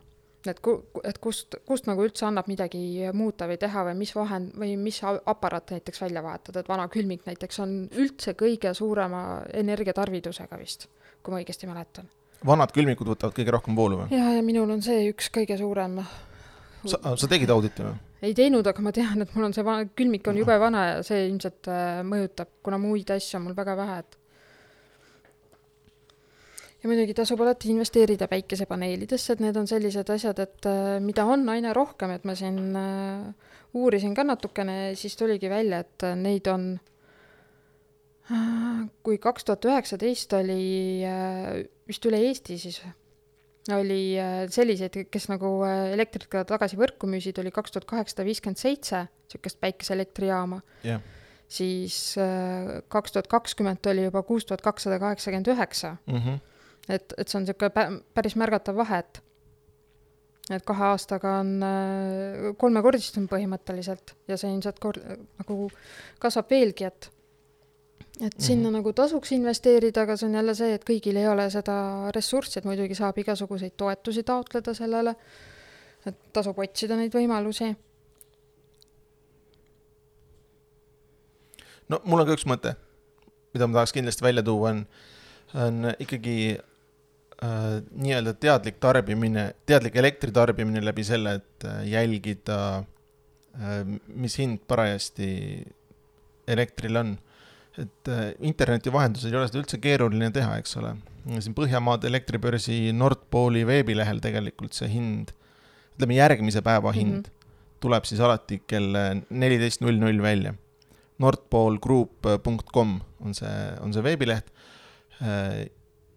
Et 0.49 0.61
ku-, 0.63 0.79
et 1.07 1.17
kust, 1.21 1.57
kust 1.67 1.87
nagu 1.89 2.05
üldse 2.05 2.25
annab 2.27 2.49
midagi 2.51 3.11
muuta 3.17 3.47
või 3.49 3.59
teha 3.61 3.85
või 3.89 3.97
mis 3.99 4.13
vahend 4.15 4.55
või 4.57 4.75
mis 4.79 5.01
aparaat 5.03 5.75
näiteks 5.75 6.01
välja 6.01 6.23
vahetada, 6.25 6.63
et 6.63 6.71
vana 6.71 6.87
külmik 6.91 7.25
näiteks 7.27 7.61
on 7.63 7.75
üldse 7.91 8.33
kõige 8.39 8.73
suurema 8.77 9.41
energiatarvidusega 9.53 10.59
vist, 10.61 10.87
kui 11.21 11.33
ma 11.33 11.41
õigesti 11.41 11.69
mäletan. 11.69 12.09
vanad 12.45 12.73
külmikud 12.73 13.13
võtavad 13.13 13.37
kõige 13.37 13.57
rohkem 13.57 13.75
voolu 13.75 14.03
või? 14.03 14.13
ja, 14.17 14.37
ja 14.37 14.45
minul 14.45 14.69
on 14.77 14.81
see 14.81 15.09
üks 15.11 15.29
kõige 15.33 15.57
suurem. 15.59 16.01
sa, 16.85 17.01
sa 17.15 17.27
tegid 17.27 17.49
auditi 17.49 17.85
või? 17.85 17.97
ei 18.21 18.33
teinud, 18.37 18.67
aga 18.67 18.85
ma 18.85 18.93
tean, 18.95 19.21
et 19.21 19.35
mul 19.35 19.49
on 19.49 19.53
see 19.53 19.65
vana, 19.65 19.85
külmik 19.97 20.27
on 20.29 20.41
jube 20.41 20.57
vana 20.61 20.87
ja 20.87 20.97
see 21.05 21.25
ilmselt 21.27 21.69
äh, 21.71 22.01
mõjutab, 22.07 22.51
kuna 22.63 22.77
muid 22.81 23.09
asju 23.13 23.39
on 23.39 23.47
mul 23.47 23.57
väga 23.57 23.77
vähe, 23.79 24.01
et 24.05 24.20
ja 26.81 26.89
muidugi 26.89 27.13
tasub 27.17 27.41
alati 27.45 27.69
investeerida 27.73 28.27
päikesepaneelidesse, 28.31 29.35
et 29.35 29.43
need 29.43 29.57
on 29.59 29.67
sellised 29.69 30.09
asjad, 30.13 30.39
et 30.41 30.69
äh, 30.69 30.95
mida 31.03 31.25
on 31.29 31.45
aina 31.53 31.75
rohkem, 31.77 32.15
et 32.15 32.25
ma 32.25 32.35
siin 32.37 32.71
äh, 32.77 33.51
uurisin 33.77 34.15
ka 34.17 34.25
natukene, 34.25 34.95
siis 34.99 35.17
tuligi 35.19 35.49
välja, 35.51 35.83
et 35.85 36.07
äh, 36.07 36.15
neid 36.17 36.49
on 36.51 36.73
kui 39.03 39.17
kaks 39.19 39.43
tuhat 39.43 39.65
üheksateist 39.67 40.31
oli 40.37 41.03
vist 41.89 42.05
üle 42.07 42.21
Eesti 42.29 42.55
siis 42.61 42.77
oli 43.75 44.15
selliseid, 44.47 44.95
kes 45.11 45.25
nagu 45.27 45.49
elektrit 45.67 46.29
ka 46.31 46.45
tagasi 46.47 46.79
võrku 46.79 47.09
müüsid, 47.11 47.41
oli 47.43 47.51
kaks 47.51 47.75
tuhat 47.75 47.89
kaheksasada 47.89 48.23
viiskümmend 48.29 48.61
seitse 48.61 49.01
niisugust 49.09 49.59
päikeseelektrijaama. 49.65 50.61
Jah, 50.87 51.03
siis 51.51 51.97
kaks 52.93 53.17
tuhat 53.17 53.27
kakskümmend 53.27 53.91
oli 53.91 54.07
juba 54.07 54.23
kuus 54.23 54.47
tuhat 54.47 54.63
kakssada 54.63 55.01
kaheksakümmend 55.03 55.51
üheksa, 55.51 55.97
Mhm. 56.07 56.39
Et, 56.91 57.13
et 57.17 57.27
see 57.27 57.39
on 57.39 57.45
niisugune 57.45 58.01
päris 58.15 58.37
märgatav 58.39 58.77
vahe, 58.79 59.01
et 59.03 59.21
et 60.51 60.63
kahe 60.67 60.83
aastaga 60.91 61.37
on 61.39 61.51
äh, 61.63 62.51
kolmekordistunud 62.59 63.29
põhimõtteliselt 63.31 64.15
ja 64.27 64.37
see 64.39 64.51
ilmselt 64.51 64.79
kor-, 64.83 64.99
nagu 65.39 65.57
kasvab 66.19 66.49
veelgi, 66.51 66.89
et 66.89 67.11
et 68.21 68.35
sinna 68.37 68.69
Mhm. 68.69 68.75
nagu 68.75 68.93
tasuks 68.93 69.31
investeerida, 69.31 70.01
aga 70.01 70.17
see 70.17 70.27
on 70.27 70.35
jälle 70.35 70.55
see, 70.55 70.73
et 70.73 70.83
kõigil 70.85 71.17
ei 71.17 71.27
ole 71.27 71.49
seda 71.49 72.11
ressurssi, 72.13 72.59
et 72.59 72.65
muidugi 72.65 72.95
saab 72.95 73.17
igasuguseid 73.17 73.73
toetusi 73.77 74.23
taotleda 74.23 74.73
sellele, 74.73 75.15
et 76.05 76.17
tasub 76.33 76.59
otsida 76.59 76.97
neid 76.97 77.13
võimalusi. 77.13 77.75
no 81.89 81.99
mul 82.05 82.21
on 82.21 82.27
ka 82.27 82.35
üks 82.37 82.45
mõte, 82.45 82.75
mida 83.53 83.67
ma 83.67 83.79
tahaks 83.79 83.91
kindlasti 83.95 84.23
välja 84.23 84.43
tuua, 84.43 84.69
on, 84.69 84.85
on 85.55 85.95
ikkagi 85.99 86.59
äh, 87.45 87.81
nii-öelda 88.03 88.33
teadlik 88.41 88.79
tarbimine, 88.83 89.51
teadlik 89.69 89.97
elektri 89.99 90.33
tarbimine 90.35 90.83
läbi 90.85 91.05
selle, 91.07 91.37
et 91.41 91.67
äh, 91.67 91.83
jälgida 91.91 92.59
äh,, 93.55 93.83
mis 94.07 94.37
hind 94.41 94.63
parajasti 94.67 95.29
elektril 96.47 97.03
on. 97.03 97.17
et 97.79 98.07
äh, 98.11 98.33
interneti 98.43 98.91
vahendusel 98.91 99.31
ei 99.31 99.37
ole 99.39 99.47
seda 99.47 99.61
üldse 99.61 99.77
keeruline 99.79 100.27
teha, 100.35 100.57
eks 100.59 100.75
ole. 100.81 100.95
siin 101.39 101.53
Põhjamaade 101.55 102.09
elektribörsi 102.09 102.91
Nord 102.91 103.29
Pooli 103.31 103.61
veebilehel 103.67 104.19
tegelikult 104.19 104.75
see 104.75 104.89
hind, 104.91 105.31
ütleme 105.95 106.17
järgmise 106.17 106.61
päeva 106.65 106.91
hind 106.91 107.13
mm 107.13 107.21
-hmm. 107.29 107.79
tuleb 107.79 108.09
siis 108.09 108.19
alati 108.19 108.61
kell 108.67 109.23
neliteist 109.29 109.81
null 109.81 110.01
null 110.01 110.21
välja 110.21 110.53
nordpoolgroup.com 111.21 112.99
on 113.25 113.35
see, 113.37 113.55
on 113.81 113.93
see 113.93 114.03
veebileht. 114.05 114.51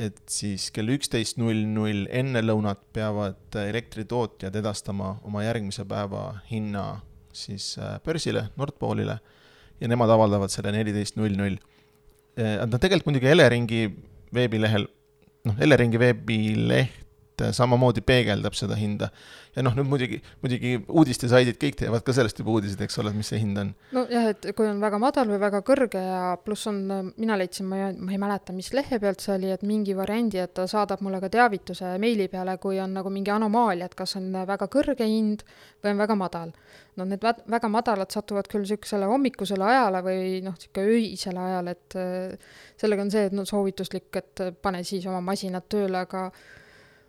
Et 0.02 0.18
siis 0.30 0.70
kell 0.74 0.90
üksteist 0.96 1.38
null 1.38 1.66
null 1.70 2.08
enne 2.10 2.42
lõunat 2.42 2.80
peavad 2.94 3.58
elektritootjad 3.60 4.56
edastama 4.58 5.14
oma 5.26 5.44
järgmise 5.44 5.86
päeva 5.88 6.40
hinna 6.50 7.00
siis 7.34 7.74
äh, 7.78 7.98
börsile, 8.04 8.48
Nordpoolile 8.58 9.18
ja 9.80 9.90
nemad 9.90 10.10
avaldavad 10.10 10.52
selle 10.52 10.72
neliteist 10.74 11.18
null 11.18 11.34
null. 11.38 11.56
Nad 12.34 12.72
tegelikult 12.82 13.12
muidugi 13.12 13.28
Eleringi 13.30 13.80
veebilehel, 14.34 14.88
noh, 15.46 15.58
Eleringi 15.62 16.00
veebileht 16.02 17.03
samamoodi 17.56 18.04
peegeldab 18.06 18.54
seda 18.54 18.76
hinda 18.78 19.10
ja 19.54 19.62
noh, 19.62 19.74
nüüd 19.78 19.88
muidugi, 19.88 20.18
muidugi 20.42 20.74
uudistesaidid 20.88 21.58
kõik 21.60 21.76
teevad 21.78 22.04
ka 22.06 22.14
sellest 22.16 22.40
juba 22.40 22.56
uudiseid, 22.56 22.80
eks 22.86 22.98
ole, 23.02 23.12
mis 23.14 23.30
see 23.30 23.40
hind 23.42 23.60
on 23.60 23.72
nojah, 23.94 24.28
et 24.32 24.48
kui 24.56 24.66
on 24.68 24.80
väga 24.82 24.98
madal 25.02 25.30
või 25.30 25.38
väga 25.42 25.60
kõrge 25.66 26.02
ja 26.02 26.22
pluss 26.42 26.68
on, 26.70 26.80
mina 27.16 27.38
leidsin, 27.38 27.68
ma 27.70 27.80
ei, 27.80 27.92
ma 27.98 28.14
ei 28.14 28.20
mäleta, 28.22 28.54
mis 28.56 28.72
lehe 28.74 28.98
pealt 29.02 29.22
see 29.24 29.36
oli, 29.36 29.52
et 29.54 29.62
mingi 29.66 29.94
variandi, 29.96 30.40
et 30.42 30.54
ta 30.56 30.66
saadab 30.70 31.04
mulle 31.06 31.20
ka 31.22 31.30
teavituse 31.36 31.94
meili 32.02 32.26
peale, 32.32 32.56
kui 32.62 32.80
on 32.82 32.96
nagu 32.98 33.12
mingi 33.14 33.32
anomaalia, 33.34 33.88
et 33.90 33.94
kas 33.98 34.16
on 34.20 34.30
väga 34.48 34.68
kõrge 34.72 35.06
hind 35.06 35.46
või 35.84 35.94
on 35.94 36.02
väga 36.02 36.18
madal. 36.18 36.54
no 36.96 37.04
need 37.04 37.22
vä- 37.22 37.42
väga 37.50 37.68
madalad 37.68 38.10
satuvad 38.14 38.46
küll 38.50 38.62
niisugusele 38.62 39.06
hommikusele 39.10 39.64
ajale 39.66 40.02
või 40.06 40.42
noh, 40.46 40.54
niisugune 40.54 40.98
öisele 40.98 41.40
ajale, 41.42 41.74
et 41.74 41.96
äh, 41.98 42.52
sellega 42.80 43.02
on 43.02 43.10
see, 43.10 43.24
et 43.30 43.34
no 43.34 43.44
soovituslik, 43.48 44.10
et 44.16 44.42
äh, 44.42 44.52
pane 44.62 44.82
siis 44.86 45.06
oma 45.10 45.20
masinad 45.20 45.66
tööle, 45.70 46.04
aga 46.06 46.28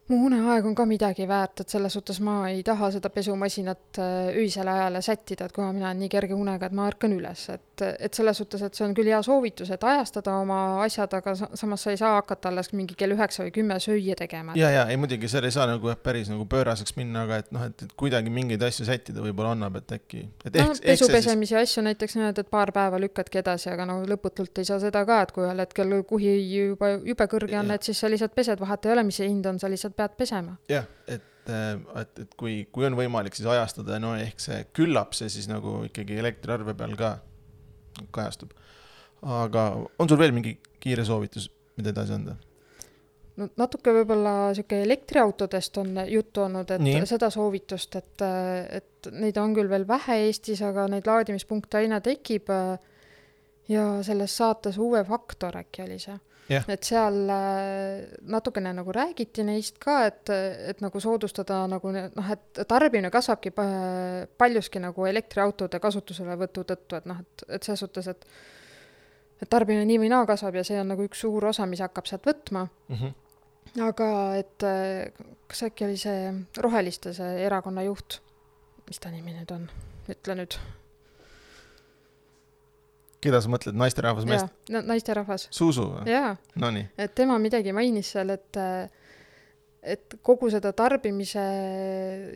mu 0.07 0.19
uneaeg 0.27 0.65
on 0.69 0.75
ka 0.77 0.83
midagi 0.85 1.25
väärt, 1.25 1.63
et 1.63 1.71
selles 1.73 1.93
suhtes 1.97 2.19
ma 2.21 2.35
ei 2.51 2.59
taha 2.63 2.91
seda 2.93 3.09
pesumasinat 3.09 3.97
äh, 3.97 4.35
öisele 4.37 4.69
ajale 4.69 5.01
sättida, 5.01 5.47
et 5.49 5.55
kuna 5.55 5.71
mina 5.73 5.87
olen 5.89 6.03
nii 6.03 6.09
kerge 6.13 6.35
unega, 6.37 6.67
et 6.69 6.75
ma 6.77 6.85
ärkan 6.91 7.15
üles, 7.15 7.47
et, 7.49 7.81
et 8.05 8.13
selles 8.13 8.37
suhtes, 8.37 8.61
et 8.67 8.77
see 8.77 8.85
on 8.85 8.93
küll 8.97 9.09
hea 9.09 9.21
soovitus, 9.25 9.71
et 9.73 9.83
ajastada 9.83 10.35
oma 10.43 10.59
asjad, 10.83 11.13
aga 11.17 11.33
sa- 11.39 11.49
samas 11.57 11.81
sa 11.87 11.95
ei 11.95 11.97
saa 11.97 12.11
hakata 12.19 12.51
alles 12.51 12.69
mingi 12.77 12.93
kell 12.99 13.15
üheksa 13.15 13.47
või 13.47 13.53
kümme 13.55 13.79
süüa 13.81 14.13
tegema. 14.19 14.53
ja, 14.59 14.69
ja 14.75 14.83
ei 14.93 14.99
muidugi 15.01 15.27
seal 15.31 15.47
ei 15.49 15.55
saa 15.55 15.65
nagu 15.71 15.89
jah, 15.89 15.97
päris 15.97 16.29
nagu 16.29 16.45
pööraseks 16.53 16.93
minna, 16.99 17.25
aga 17.25 17.41
et 17.41 17.49
noh, 17.57 17.65
et, 17.65 17.87
et 17.87 17.97
kuidagi 17.97 18.29
mingeid 18.29 18.61
asju 18.69 18.85
sättida 18.85 19.25
võib-olla 19.25 19.55
annab, 19.57 19.81
et 19.81 19.95
äkki, 19.97 20.21
et 20.45 20.61
no 20.61 20.67
pesu 20.69 20.83
see 20.83 20.99
siis, 21.01 21.15
pesemise 21.17 21.57
asju 21.63 21.85
näiteks 21.89 22.19
niimoodi, 22.19 22.45
et 22.45 22.53
paar 22.53 22.69
päeva 22.77 23.01
lükkadki 23.01 23.41
edasi, 23.41 23.71
aga 23.73 23.89
no 23.89 23.97
lõputult 24.05 24.61
ei 24.61 24.69
saa 24.69 24.77
seda 24.85 25.01
ka, 25.09 25.23
et 25.25 25.33
kui 25.33 25.47
ühel 25.49 25.65
hetkel 25.65 25.97
kuhi 26.05 26.37
juba 26.53 26.93
jube 27.01 27.29
kõrge 27.33 27.57
on, 27.57 27.73
et 27.73 27.89
siis 27.89 27.97
sa 28.05 28.13
lihtsalt 28.13 28.37
pesed, 28.37 28.61
vahet 28.61 28.85
ei 28.85 28.93
ole, 28.93 29.03
mis 29.09 29.17
see 29.17 29.27
hind 29.33 29.49
on, 29.49 29.57
sa 29.59 29.67
lihtsalt 29.71 29.94
pead 29.97 30.15
pesema. 30.17 30.57
jah, 30.69 30.87
et, 31.07 31.25
et, 31.49 32.19
et 32.23 32.35
kui, 32.39 32.63
kui 32.71 32.87
on 32.87 32.97
võimalik, 32.97 33.37
siis 33.37 33.47
ajastada, 33.51 33.99
no 34.01 34.15
ehk 34.19 34.41
see, 34.41 34.63
küllap 34.75 35.15
see 35.17 35.29
siis 35.31 35.49
nagu 35.51 35.83
ikkagi 35.89 36.19
elektriarve 36.21 36.75
peal 36.77 36.95
ka 36.99 37.15
kajastub. 38.15 38.51
aga 39.21 39.69
on 39.99 40.09
sul 40.09 40.19
veel 40.19 40.35
mingi 40.35 40.57
kiire 40.79 41.05
soovitus, 41.05 41.49
mida 41.77 41.93
edasi 41.95 42.17
anda? 42.17 42.35
no 43.35 43.49
natuke 43.59 43.93
võib-olla 43.95 44.53
sihuke 44.55 44.81
elektriautodest 44.85 45.77
on 45.81 45.95
juttu 46.07 46.45
olnud, 46.45 46.71
et 46.71 46.83
Nii. 46.83 47.05
Seda 47.09 47.29
soovitust, 47.33 47.95
et, 47.99 48.25
et 48.79 49.09
neid 49.11 49.37
on 49.41 49.55
küll 49.57 49.69
veel 49.69 49.87
vähe 49.87 50.21
Eestis, 50.27 50.61
aga 50.65 50.87
neid 50.91 51.07
laadimispunkte 51.07 51.83
aina 51.83 52.01
tekib. 52.01 52.51
ja 53.67 53.83
selles 54.03 54.37
saates 54.37 54.77
Uue 54.77 55.03
Faktor 55.03 55.57
äkki 55.57 55.83
oli 55.83 55.99
see 55.99 56.15
Jah. 56.49 56.65
et 56.69 56.83
seal 56.85 57.15
äh, 57.33 58.03
natukene 58.29 58.69
nagu 58.77 58.93
räägiti 58.93 59.41
neist 59.47 59.79
ka, 59.81 59.95
et, 60.11 60.29
et 60.69 60.81
nagu 60.83 60.99
soodustada 61.01 61.63
nagu 61.71 61.89
noh, 61.95 62.27
et 62.31 62.61
tarbimine 62.69 63.09
kasvabki 63.13 63.49
pa- 63.55 64.27
paljuski 64.37 64.79
nagu 64.83 65.07
elektriautode 65.09 65.79
kasutuselevõtu 65.81 66.63
tõttu, 66.69 66.99
et 66.99 67.09
noh, 67.09 67.23
et, 67.25 67.45
et 67.57 67.63
selles 67.65 67.81
suhtes, 67.81 68.07
et 68.13 68.27
et 69.41 69.49
tarbimine 69.51 69.83
nii 69.89 69.97
või 69.99 70.09
naa 70.13 70.23
kasvab 70.29 70.55
ja 70.55 70.63
see 70.63 70.77
on 70.79 70.87
nagu 70.93 71.03
üks 71.03 71.25
suur 71.25 71.43
osa, 71.49 71.65
mis 71.67 71.81
hakkab 71.83 72.05
sealt 72.07 72.23
võtma 72.29 72.67
aga 73.83 74.07
et 74.39 74.63
äh, 74.63 75.09
kas 75.49 75.65
äkki 75.67 75.83
oli 75.89 75.97
see 75.99 76.29
Roheliste 76.63 77.11
see 77.13 77.41
erakonna 77.43 77.83
juht, 77.83 78.21
mis 78.87 79.01
ta 79.01 79.09
nimi 79.11 79.33
nüüd 79.35 79.51
on, 79.51 79.65
ütle 80.13 80.35
nüüd. 80.39 80.55
Keda 83.25 83.41
sa 83.43 83.51
mõtled, 83.51 83.77
naisterahvas, 83.79 84.27
meest? 84.29 84.53
jaa, 84.69 84.83
naisterahvas, 84.85 85.49
Zuzu 85.55 85.89
või? 85.91 86.05
jaa, 86.13 86.35
Nonii, 86.61 86.87
et 87.01 87.15
tema 87.17 87.39
midagi 87.41 87.73
mainis 87.75 88.13
seal, 88.15 88.35
et 88.35 88.61
et 89.85 90.15
kogu 90.25 90.49
seda 90.49 90.71
tarbimise 90.73 91.43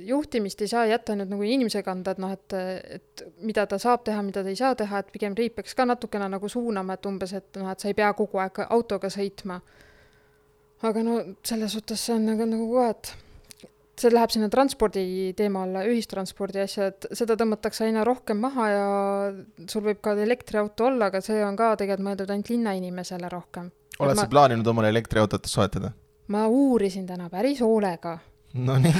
juhtimist 0.05 0.61
ei 0.61 0.69
saa 0.69 0.83
jätta 0.89 1.15
nüüd 1.17 1.31
nagu 1.31 1.45
inimese 1.45 1.81
kanda, 1.85 2.13
et 2.13 2.21
noh, 2.21 2.33
et, 2.35 2.55
et 2.99 3.23
mida 3.45 3.65
ta 3.69 3.79
saab 3.81 4.03
teha, 4.05 4.21
mida 4.25 4.43
ta 4.45 4.53
ei 4.53 4.59
saa 4.59 4.75
teha, 4.77 5.01
et 5.01 5.09
pigem 5.13 5.37
riik 5.37 5.55
peaks 5.57 5.73
ka 5.77 5.87
natukene 5.89 6.27
nagu 6.29 6.49
suunama, 6.51 6.97
et 6.99 7.09
umbes, 7.09 7.33
et 7.39 7.61
noh, 7.61 7.71
et 7.73 7.81
sa 7.81 7.89
ei 7.89 7.97
pea 7.97 8.11
kogu 8.17 8.41
aeg 8.43 8.61
autoga 8.67 9.09
sõitma. 9.13 9.59
aga 10.85 11.03
no 11.03 11.17
selles 11.43 11.73
suhtes 11.75 12.05
see 12.05 12.13
on 12.15 12.29
nagu, 12.29 12.45
nagu 12.47 12.69
ka, 12.75 12.89
et 12.93 13.15
see 14.01 14.11
läheb 14.13 14.33
sinna 14.33 14.49
transpordi 14.51 15.03
teema 15.37 15.63
alla, 15.67 15.83
ühistranspordi 15.87 16.61
asja, 16.63 16.89
et 16.93 17.09
seda 17.17 17.37
tõmmatakse 17.39 17.85
aina 17.87 18.03
rohkem 18.07 18.39
maha 18.41 18.69
ja 18.71 18.85
sul 19.71 19.85
võib 19.87 20.01
ka 20.05 20.15
elektriauto 20.19 20.89
olla, 20.89 21.09
aga 21.11 21.21
see 21.25 21.41
on 21.45 21.57
ka 21.59 21.73
tegelikult 21.79 22.07
mõeldud 22.09 22.33
ainult 22.33 22.53
linnainimesele 22.53 23.31
rohkem. 23.31 23.71
oled 23.99 24.15
ma- 24.15 24.23
sa 24.23 24.31
plaaninud 24.31 24.67
omale 24.67 24.93
elektriautot 24.93 25.45
soetada? 25.45 25.91
ma 26.27 26.47
uurisin 26.47 27.07
täna 27.09 27.29
päris 27.29 27.61
hoolega 27.65 28.19
Nonii, 28.53 28.93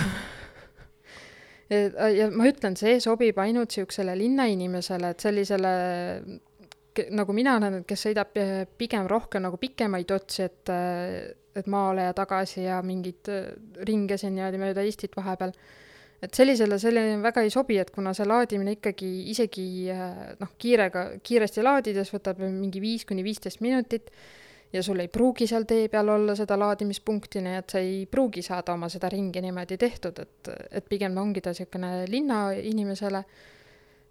ja, 1.69 2.09
ja 2.13 2.29
ma 2.29 2.45
ütlen, 2.49 2.75
see 2.77 2.99
sobib 3.01 3.38
ainult 3.41 3.74
siuksele 3.74 4.13
linnainimesele, 4.17 5.15
et 5.15 5.26
sellisele 5.26 5.74
nagu 7.15 7.34
mina 7.36 7.55
olen, 7.59 7.84
kes 7.88 8.07
sõidab 8.07 8.38
eh, 8.39 8.63
pigem 8.78 9.07
rohkem 9.09 9.45
nagu 9.45 9.57
pikemaid 9.61 10.11
otsi, 10.11 10.47
et 10.49 10.71
et 11.60 11.70
maale 11.72 12.10
ja 12.10 12.16
tagasi 12.18 12.66
ja 12.66 12.80
mingeid 12.86 13.30
eh, 13.32 13.51
ringe 13.88 14.18
siin 14.18 14.36
niimoodi 14.38 14.62
mööda 14.62 14.86
Eestit 14.86 15.16
vahepeal. 15.18 15.53
et 16.20 16.36
sellisele 16.36 16.76
selline 16.80 17.22
väga 17.24 17.45
ei 17.45 17.49
sobi, 17.49 17.78
et 17.80 17.91
kuna 17.95 18.12
see 18.14 18.28
laadimine 18.28 18.76
ikkagi 18.76 19.10
isegi 19.32 19.66
eh, 19.93 20.36
noh, 20.39 20.51
kiirega, 20.57 21.05
kiiresti 21.24 21.64
laadides 21.64 22.12
võtab 22.16 22.41
mingi 22.43 22.82
viis 22.84 23.05
kuni 23.07 23.24
viisteist 23.24 23.62
minutit 23.64 24.12
ja 24.74 24.84
sul 24.84 24.99
ei 24.99 25.07
pruugi 25.07 25.47
seal 25.47 25.66
tee 25.70 25.88
peal 25.89 26.10
olla 26.14 26.36
seda 26.38 26.57
laadimispunkti, 26.60 27.41
nii 27.41 27.62
et 27.62 27.72
sa 27.74 27.80
ei 27.82 28.03
pruugi 28.12 28.43
saada 28.45 28.76
oma 28.76 28.89
seda 28.89 29.10
ringi 29.10 29.41
niimoodi 29.41 29.78
tehtud, 29.78 30.20
et, 30.20 30.51
et 30.72 30.89
pigem 30.89 31.18
ongi 31.18 31.41
ta 31.41 31.53
niisugune 31.55 31.93
linnainimesele 32.10 33.24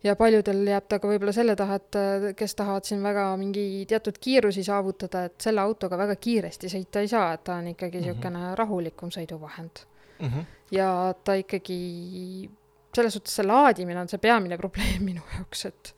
ja 0.04 0.14
paljudel 0.16 0.60
jääb 0.66 0.86
ta 0.88 0.98
ka 1.02 1.08
võib-olla 1.10 1.32
selle 1.34 1.56
taha, 1.56 1.74
et 1.80 1.96
äh, 1.98 2.26
kes 2.38 2.54
tahavad 2.54 2.84
siin 2.86 3.02
väga 3.02 3.24
mingi 3.36 3.84
teatud 3.90 4.18
kiirusi 4.20 4.62
saavutada, 4.64 5.24
et 5.24 5.40
selle 5.42 5.60
autoga 5.60 5.98
väga 5.98 6.16
kiiresti 6.16 6.70
sõita 6.70 7.02
ei 7.02 7.08
saa, 7.10 7.32
et 7.34 7.44
ta 7.44 7.54
on 7.58 7.68
ikkagi 7.74 7.98
Mhm. 7.98 8.06
niisugune 8.06 8.38
mm 8.38 8.44
-hmm. 8.44 8.56
rahulikum 8.58 9.10
sõiduvahend. 9.10 9.84
Mhm. 10.20 10.40
ja 10.70 11.14
ta 11.24 11.32
ikkagi, 11.34 12.50
selles 12.94 13.12
suhtes 13.12 13.34
see 13.36 13.46
laadimine 13.46 14.00
on 14.00 14.08
see 14.08 14.18
peamine 14.18 14.56
probleem 14.62 15.02
minu 15.04 15.20
jaoks, 15.36 15.64
et 15.66 15.94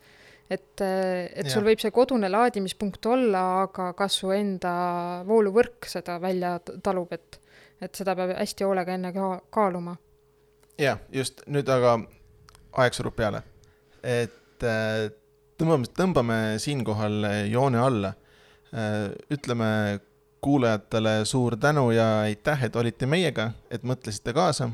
et, 0.50 0.80
et 0.80 1.46
sul 1.50 1.62
Jah. 1.62 1.68
võib 1.70 1.78
see 1.80 1.90
kodune 1.90 2.28
laadimispunkt 2.28 3.06
olla, 3.06 3.62
aga 3.62 3.92
kas 3.92 4.12
su 4.18 4.30
enda 4.30 5.22
vooluvõrk 5.26 5.86
seda 5.86 6.18
välja 6.20 6.58
talub, 6.82 7.12
et 7.12 7.40
et 7.80 7.94
seda 7.94 8.14
peab 8.16 8.34
hästi 8.36 8.64
hoolega 8.64 8.92
enne 8.94 9.12
ka 9.12 9.40
kaaluma. 9.50 9.96
jah, 10.78 10.98
just 11.12 11.40
nüüd 11.46 11.68
aga 11.68 12.00
aeg 12.72 12.92
surub 12.92 13.14
peale, 13.16 13.42
et 14.02 14.66
äh, 14.66 15.08
tõmbame, 15.58 15.88
tõmbame 15.96 16.38
siinkohal 16.58 17.26
joone 17.50 17.78
alla. 17.78 18.14
ütleme 19.34 19.98
kuulajatele 20.40 21.24
suur 21.24 21.56
tänu 21.58 21.90
ja 21.90 22.20
aitäh, 22.20 22.64
et 22.64 22.76
olite 22.76 23.06
meiega, 23.06 23.50
et 23.70 23.82
mõtlesite 23.82 24.32
kaasa. 24.32 24.70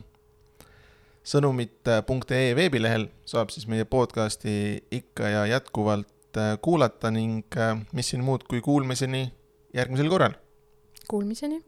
sõnumid.ee 1.26 2.52
veebilehel 2.54 3.08
saab 3.24 3.50
siis 3.50 3.66
meie 3.66 3.84
podcasti 3.84 4.84
ikka 4.90 5.28
ja 5.28 5.46
jätkuvalt 5.46 6.38
kuulata 6.62 7.10
ning 7.10 7.56
mis 7.92 8.12
siin 8.12 8.22
muud 8.24 8.44
kui 8.44 8.60
kuulmiseni 8.60 9.32
järgmisel 9.74 10.12
korral. 10.12 10.36
Kuulmiseni 11.08 11.64